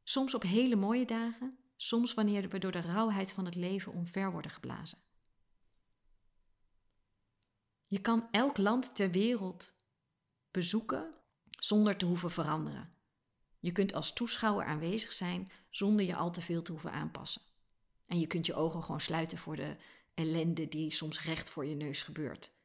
Soms 0.03 0.33
op 0.33 0.41
hele 0.41 0.75
mooie 0.75 1.05
dagen, 1.05 1.57
soms 1.75 2.13
wanneer 2.13 2.49
we 2.49 2.59
door 2.59 2.71
de 2.71 2.81
rauwheid 2.81 3.31
van 3.31 3.45
het 3.45 3.55
leven 3.55 3.93
omver 3.93 4.31
worden 4.31 4.51
geblazen. 4.51 4.97
Je 7.85 8.01
kan 8.01 8.27
elk 8.31 8.57
land 8.57 8.95
ter 8.95 9.11
wereld 9.11 9.79
bezoeken 10.51 11.15
zonder 11.49 11.97
te 11.97 12.05
hoeven 12.05 12.31
veranderen. 12.31 12.96
Je 13.59 13.71
kunt 13.71 13.93
als 13.93 14.13
toeschouwer 14.13 14.65
aanwezig 14.65 15.11
zijn 15.13 15.51
zonder 15.69 16.05
je 16.05 16.15
al 16.15 16.31
te 16.31 16.41
veel 16.41 16.61
te 16.61 16.71
hoeven 16.71 16.91
aanpassen. 16.91 17.41
En 18.07 18.19
je 18.19 18.27
kunt 18.27 18.45
je 18.45 18.55
ogen 18.55 18.83
gewoon 18.83 19.01
sluiten 19.01 19.37
voor 19.37 19.55
de 19.55 19.75
ellende 20.13 20.67
die 20.67 20.91
soms 20.91 21.23
recht 21.23 21.49
voor 21.49 21.65
je 21.65 21.75
neus 21.75 22.01
gebeurt. 22.01 22.55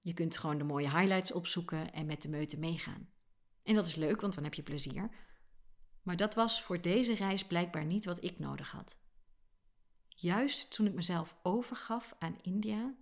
Je 0.00 0.12
kunt 0.12 0.36
gewoon 0.36 0.58
de 0.58 0.64
mooie 0.64 0.90
highlights 0.90 1.32
opzoeken 1.32 1.92
en 1.92 2.06
met 2.06 2.22
de 2.22 2.28
meute 2.28 2.58
meegaan. 2.58 3.08
En 3.62 3.74
dat 3.74 3.86
is 3.86 3.94
leuk, 3.94 4.20
want 4.20 4.34
dan 4.34 4.44
heb 4.44 4.54
je 4.54 4.62
plezier. 4.62 5.10
Maar 6.02 6.16
dat 6.16 6.34
was 6.34 6.62
voor 6.62 6.80
deze 6.80 7.14
reis 7.14 7.44
blijkbaar 7.44 7.84
niet 7.84 8.04
wat 8.04 8.24
ik 8.24 8.38
nodig 8.38 8.70
had. 8.70 8.98
Juist 10.08 10.70
toen 10.70 10.86
ik 10.86 10.94
mezelf 10.94 11.36
overgaf 11.42 12.14
aan 12.18 12.38
India 12.42 12.94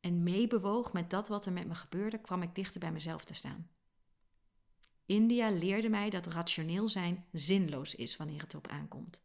en 0.00 0.22
meebewoog 0.22 0.92
met 0.92 1.10
dat 1.10 1.28
wat 1.28 1.46
er 1.46 1.52
met 1.52 1.66
me 1.66 1.74
gebeurde, 1.74 2.18
kwam 2.18 2.42
ik 2.42 2.54
dichter 2.54 2.80
bij 2.80 2.92
mezelf 2.92 3.24
te 3.24 3.34
staan. 3.34 3.70
India 5.06 5.50
leerde 5.50 5.88
mij 5.88 6.10
dat 6.10 6.26
rationeel 6.26 6.88
zijn 6.88 7.24
zinloos 7.32 7.94
is 7.94 8.16
wanneer 8.16 8.40
het 8.40 8.52
erop 8.52 8.68
aankomt. 8.68 9.24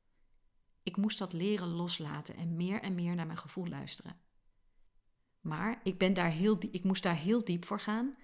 Ik 0.84 0.98
moest 0.98 1.18
dat 1.18 1.34
leren 1.34 1.68
loslaten 1.68 2.36
en 2.36 2.56
meer 2.56 2.82
en 2.82 2.96
meer 2.96 3.16
naar 3.16 3.26
mijn 3.26 3.38
gevoel 3.38 3.68
luisteren. 3.68 4.20
Maar 5.40 5.80
ik, 5.84 5.98
ben 5.98 6.14
daar 6.14 6.32
heel 6.32 6.58
ik 6.72 6.84
moest 6.84 7.04
daar 7.04 7.16
heel 7.16 7.44
diep 7.44 7.66
voor 7.66 7.80
gaan, 7.80 8.18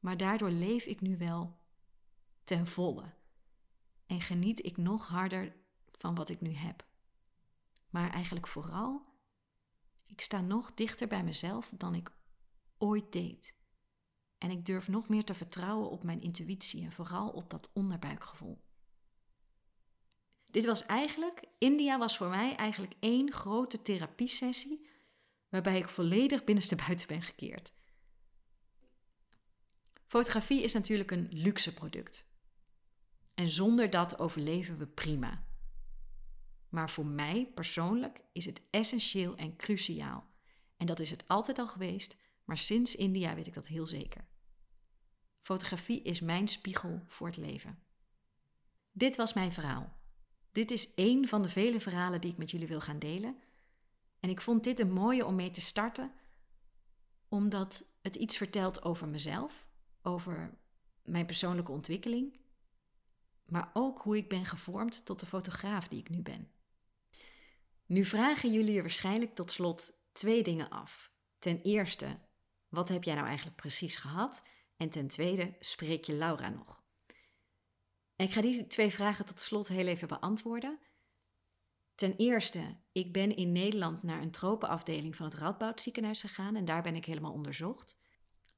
maar 0.00 0.16
daardoor 0.16 0.50
leef 0.50 0.84
ik 0.84 1.00
nu 1.00 1.16
wel 1.16 1.58
ten 2.44 2.66
volle. 2.66 3.14
En 4.06 4.20
geniet 4.20 4.64
ik 4.64 4.76
nog 4.76 5.06
harder 5.06 5.56
van 5.92 6.14
wat 6.14 6.28
ik 6.28 6.40
nu 6.40 6.52
heb. 6.52 6.86
Maar 7.90 8.10
eigenlijk 8.10 8.46
vooral, 8.46 9.02
ik 10.06 10.20
sta 10.20 10.40
nog 10.40 10.74
dichter 10.74 11.08
bij 11.08 11.24
mezelf 11.24 11.72
dan 11.76 11.94
ik 11.94 12.12
ooit 12.78 13.12
deed. 13.12 13.54
En 14.44 14.50
ik 14.50 14.66
durf 14.66 14.88
nog 14.88 15.08
meer 15.08 15.24
te 15.24 15.34
vertrouwen 15.34 15.90
op 15.90 16.02
mijn 16.02 16.20
intuïtie 16.20 16.84
en 16.84 16.92
vooral 16.92 17.28
op 17.28 17.50
dat 17.50 17.70
onderbuikgevoel. 17.72 18.60
Dit 20.44 20.64
was 20.64 20.86
eigenlijk, 20.86 21.44
India 21.58 21.98
was 21.98 22.16
voor 22.16 22.28
mij 22.28 22.56
eigenlijk 22.56 22.94
één 23.00 23.32
grote 23.32 23.82
therapiesessie 23.82 24.86
waarbij 25.48 25.78
ik 25.78 25.88
volledig 25.88 26.44
binnenste 26.44 26.76
buiten 26.76 27.06
ben 27.06 27.22
gekeerd. 27.22 27.72
Fotografie 30.06 30.62
is 30.62 30.72
natuurlijk 30.72 31.10
een 31.10 31.28
luxe 31.30 31.74
product. 31.74 32.28
En 33.34 33.48
zonder 33.48 33.90
dat 33.90 34.18
overleven 34.18 34.78
we 34.78 34.86
prima. 34.86 35.44
Maar 36.68 36.90
voor 36.90 37.06
mij 37.06 37.50
persoonlijk 37.54 38.20
is 38.32 38.44
het 38.44 38.62
essentieel 38.70 39.36
en 39.36 39.56
cruciaal. 39.56 40.26
En 40.76 40.86
dat 40.86 41.00
is 41.00 41.10
het 41.10 41.28
altijd 41.28 41.58
al 41.58 41.68
geweest, 41.68 42.16
maar 42.44 42.58
sinds 42.58 42.96
India 42.96 43.34
weet 43.34 43.46
ik 43.46 43.54
dat 43.54 43.66
heel 43.66 43.86
zeker. 43.86 44.32
Fotografie 45.44 46.02
is 46.02 46.20
mijn 46.20 46.48
spiegel 46.48 47.02
voor 47.06 47.26
het 47.26 47.36
leven. 47.36 47.78
Dit 48.92 49.16
was 49.16 49.32
mijn 49.32 49.52
verhaal. 49.52 49.96
Dit 50.52 50.70
is 50.70 50.94
één 50.94 51.28
van 51.28 51.42
de 51.42 51.48
vele 51.48 51.80
verhalen 51.80 52.20
die 52.20 52.30
ik 52.30 52.36
met 52.36 52.50
jullie 52.50 52.66
wil 52.66 52.80
gaan 52.80 52.98
delen. 52.98 53.38
En 54.20 54.30
ik 54.30 54.40
vond 54.40 54.64
dit 54.64 54.80
een 54.80 54.92
mooie 54.92 55.26
om 55.26 55.34
mee 55.34 55.50
te 55.50 55.60
starten, 55.60 56.12
omdat 57.28 57.84
het 58.02 58.16
iets 58.16 58.36
vertelt 58.36 58.82
over 58.82 59.08
mezelf, 59.08 59.66
over 60.02 60.58
mijn 61.02 61.26
persoonlijke 61.26 61.72
ontwikkeling, 61.72 62.40
maar 63.44 63.70
ook 63.72 64.02
hoe 64.02 64.16
ik 64.16 64.28
ben 64.28 64.46
gevormd 64.46 65.04
tot 65.06 65.20
de 65.20 65.26
fotograaf 65.26 65.88
die 65.88 66.00
ik 66.00 66.08
nu 66.08 66.22
ben. 66.22 66.50
Nu 67.86 68.04
vragen 68.04 68.52
jullie 68.52 68.76
er 68.76 68.82
waarschijnlijk 68.82 69.34
tot 69.34 69.50
slot 69.50 69.92
twee 70.12 70.42
dingen 70.42 70.70
af. 70.70 71.12
Ten 71.38 71.60
eerste, 71.62 72.18
wat 72.68 72.88
heb 72.88 73.04
jij 73.04 73.14
nou 73.14 73.26
eigenlijk 73.26 73.56
precies 73.56 73.96
gehad? 73.96 74.42
En 74.76 74.90
ten 74.90 75.08
tweede, 75.08 75.56
spreek 75.60 76.04
je 76.04 76.12
Laura 76.12 76.48
nog? 76.48 76.82
Ik 78.16 78.32
ga 78.32 78.40
die 78.40 78.66
twee 78.66 78.90
vragen 78.90 79.26
tot 79.26 79.40
slot 79.40 79.68
heel 79.68 79.86
even 79.86 80.08
beantwoorden. 80.08 80.78
Ten 81.94 82.16
eerste, 82.16 82.76
ik 82.92 83.12
ben 83.12 83.36
in 83.36 83.52
Nederland 83.52 84.02
naar 84.02 84.22
een 84.22 84.30
tropenafdeling 84.30 85.16
van 85.16 85.26
het 85.26 85.34
Radboud 85.34 85.80
ziekenhuis 85.80 86.20
gegaan 86.20 86.56
en 86.56 86.64
daar 86.64 86.82
ben 86.82 86.94
ik 86.94 87.04
helemaal 87.04 87.32
onderzocht. 87.32 87.98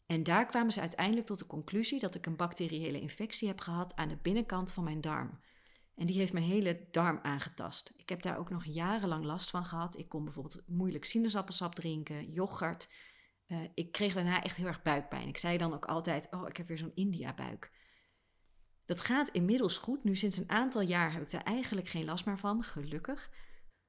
En 0.06 0.22
daar 0.22 0.46
kwamen 0.46 0.72
ze 0.72 0.80
uiteindelijk 0.80 1.26
tot 1.26 1.38
de 1.38 1.46
conclusie 1.46 2.00
dat 2.00 2.14
ik 2.14 2.26
een 2.26 2.36
bacteriële 2.36 3.00
infectie 3.00 3.48
heb 3.48 3.60
gehad 3.60 3.94
aan 3.94 4.08
de 4.08 4.18
binnenkant 4.22 4.72
van 4.72 4.84
mijn 4.84 5.00
darm. 5.00 5.40
En 5.94 6.06
die 6.06 6.16
heeft 6.16 6.32
mijn 6.32 6.44
hele 6.44 6.88
darm 6.90 7.18
aangetast. 7.22 7.92
Ik 7.96 8.08
heb 8.08 8.22
daar 8.22 8.38
ook 8.38 8.50
nog 8.50 8.64
jarenlang 8.64 9.24
last 9.24 9.50
van 9.50 9.64
gehad. 9.64 9.98
Ik 9.98 10.08
kon 10.08 10.24
bijvoorbeeld 10.24 10.62
moeilijk 10.66 11.04
sinaasappelsap 11.04 11.74
drinken, 11.74 12.30
yoghurt. 12.30 12.88
Uh, 13.48 13.58
ik 13.74 13.92
kreeg 13.92 14.14
daarna 14.14 14.42
echt 14.42 14.56
heel 14.56 14.66
erg 14.66 14.82
buikpijn. 14.82 15.28
Ik 15.28 15.38
zei 15.38 15.58
dan 15.58 15.74
ook 15.74 15.84
altijd: 15.84 16.28
Oh, 16.30 16.48
ik 16.48 16.56
heb 16.56 16.68
weer 16.68 16.78
zo'n 16.78 16.94
India-buik. 16.94 17.70
Dat 18.84 19.00
gaat 19.00 19.28
inmiddels 19.28 19.78
goed. 19.78 20.04
Nu 20.04 20.16
sinds 20.16 20.36
een 20.36 20.50
aantal 20.50 20.80
jaar 20.80 21.12
heb 21.12 21.22
ik 21.22 21.30
daar 21.30 21.42
eigenlijk 21.42 21.88
geen 21.88 22.04
last 22.04 22.26
meer 22.26 22.38
van, 22.38 22.62
gelukkig. 22.62 23.30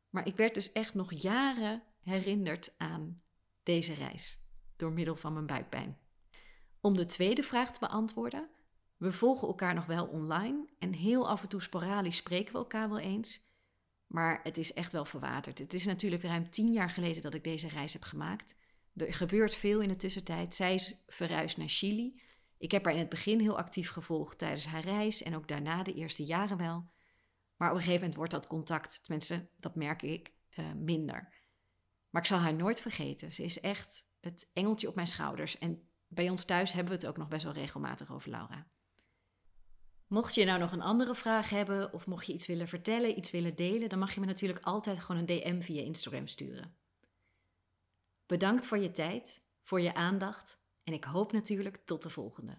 Maar 0.09 0.27
ik 0.27 0.35
werd 0.35 0.53
dus 0.53 0.71
echt 0.71 0.93
nog 0.93 1.13
jaren 1.13 1.83
herinnerd 1.99 2.73
aan 2.77 3.21
deze 3.63 3.93
reis 3.93 4.41
door 4.75 4.91
middel 4.91 5.15
van 5.15 5.33
mijn 5.33 5.45
buikpijn. 5.45 5.97
Om 6.81 6.95
de 6.95 7.05
tweede 7.05 7.43
vraag 7.43 7.71
te 7.71 7.79
beantwoorden, 7.79 8.49
we 8.97 9.11
volgen 9.11 9.47
elkaar 9.47 9.73
nog 9.73 9.85
wel 9.85 10.05
online 10.05 10.67
en 10.79 10.93
heel 10.93 11.29
af 11.29 11.41
en 11.41 11.49
toe 11.49 11.61
sporadisch 11.61 12.17
spreken 12.17 12.53
we 12.53 12.59
elkaar 12.59 12.89
wel 12.89 12.99
eens. 12.99 13.45
Maar 14.07 14.39
het 14.43 14.57
is 14.57 14.73
echt 14.73 14.91
wel 14.91 15.05
verwaterd. 15.05 15.59
Het 15.59 15.73
is 15.73 15.85
natuurlijk 15.85 16.23
ruim 16.23 16.49
tien 16.49 16.71
jaar 16.71 16.89
geleden 16.89 17.21
dat 17.21 17.33
ik 17.33 17.43
deze 17.43 17.67
reis 17.67 17.93
heb 17.93 18.03
gemaakt. 18.03 18.55
Er 18.97 19.13
gebeurt 19.13 19.55
veel 19.55 19.79
in 19.79 19.87
de 19.87 19.95
tussentijd. 19.95 20.55
Zij 20.55 20.73
is 20.73 21.03
verhuisd 21.07 21.57
naar 21.57 21.67
Chili. 21.67 22.21
Ik 22.57 22.71
heb 22.71 22.85
haar 22.85 22.93
in 22.93 22.99
het 22.99 23.09
begin 23.09 23.39
heel 23.39 23.57
actief 23.57 23.89
gevolgd 23.89 24.37
tijdens 24.37 24.65
haar 24.65 24.83
reis 24.83 25.23
en 25.23 25.35
ook 25.35 25.47
daarna 25.47 25.83
de 25.83 25.93
eerste 25.93 26.23
jaren 26.23 26.57
wel. 26.57 26.89
Maar 27.57 27.69
op 27.69 27.75
een 27.75 27.81
gegeven 27.81 27.99
moment 27.99 28.15
wordt 28.15 28.31
dat 28.31 28.47
contact, 28.47 29.03
tenminste, 29.03 29.49
dat 29.57 29.75
merk 29.75 30.01
ik, 30.01 30.31
uh, 30.59 30.65
minder. 30.73 31.33
Maar 32.09 32.21
ik 32.21 32.27
zal 32.27 32.39
haar 32.39 32.53
nooit 32.53 32.81
vergeten. 32.81 33.31
Ze 33.31 33.43
is 33.43 33.59
echt 33.59 34.09
het 34.19 34.49
engeltje 34.53 34.87
op 34.87 34.95
mijn 34.95 35.07
schouders. 35.07 35.57
En 35.57 35.87
bij 36.07 36.29
ons 36.29 36.45
thuis 36.45 36.73
hebben 36.73 36.93
we 36.93 36.99
het 36.99 37.07
ook 37.07 37.17
nog 37.17 37.27
best 37.27 37.43
wel 37.43 37.53
regelmatig 37.53 38.11
over 38.11 38.29
Laura. 38.29 38.67
Mocht 40.07 40.35
je 40.35 40.45
nou 40.45 40.59
nog 40.59 40.71
een 40.71 40.81
andere 40.81 41.15
vraag 41.15 41.49
hebben 41.49 41.93
of 41.93 42.07
mocht 42.07 42.25
je 42.25 42.33
iets 42.33 42.47
willen 42.47 42.67
vertellen, 42.67 43.17
iets 43.17 43.31
willen 43.31 43.55
delen, 43.55 43.89
dan 43.89 43.99
mag 43.99 44.13
je 44.13 44.19
me 44.19 44.25
natuurlijk 44.25 44.65
altijd 44.65 44.99
gewoon 44.99 45.21
een 45.21 45.25
DM 45.25 45.61
via 45.61 45.81
Instagram 45.81 46.27
sturen. 46.27 46.75
Bedankt 48.27 48.65
voor 48.65 48.77
je 48.77 48.91
tijd, 48.91 49.41
voor 49.61 49.81
je 49.81 49.93
aandacht 49.93 50.59
en 50.83 50.93
ik 50.93 51.03
hoop 51.03 51.31
natuurlijk 51.31 51.77
tot 51.85 52.03
de 52.03 52.09
volgende. 52.09 52.57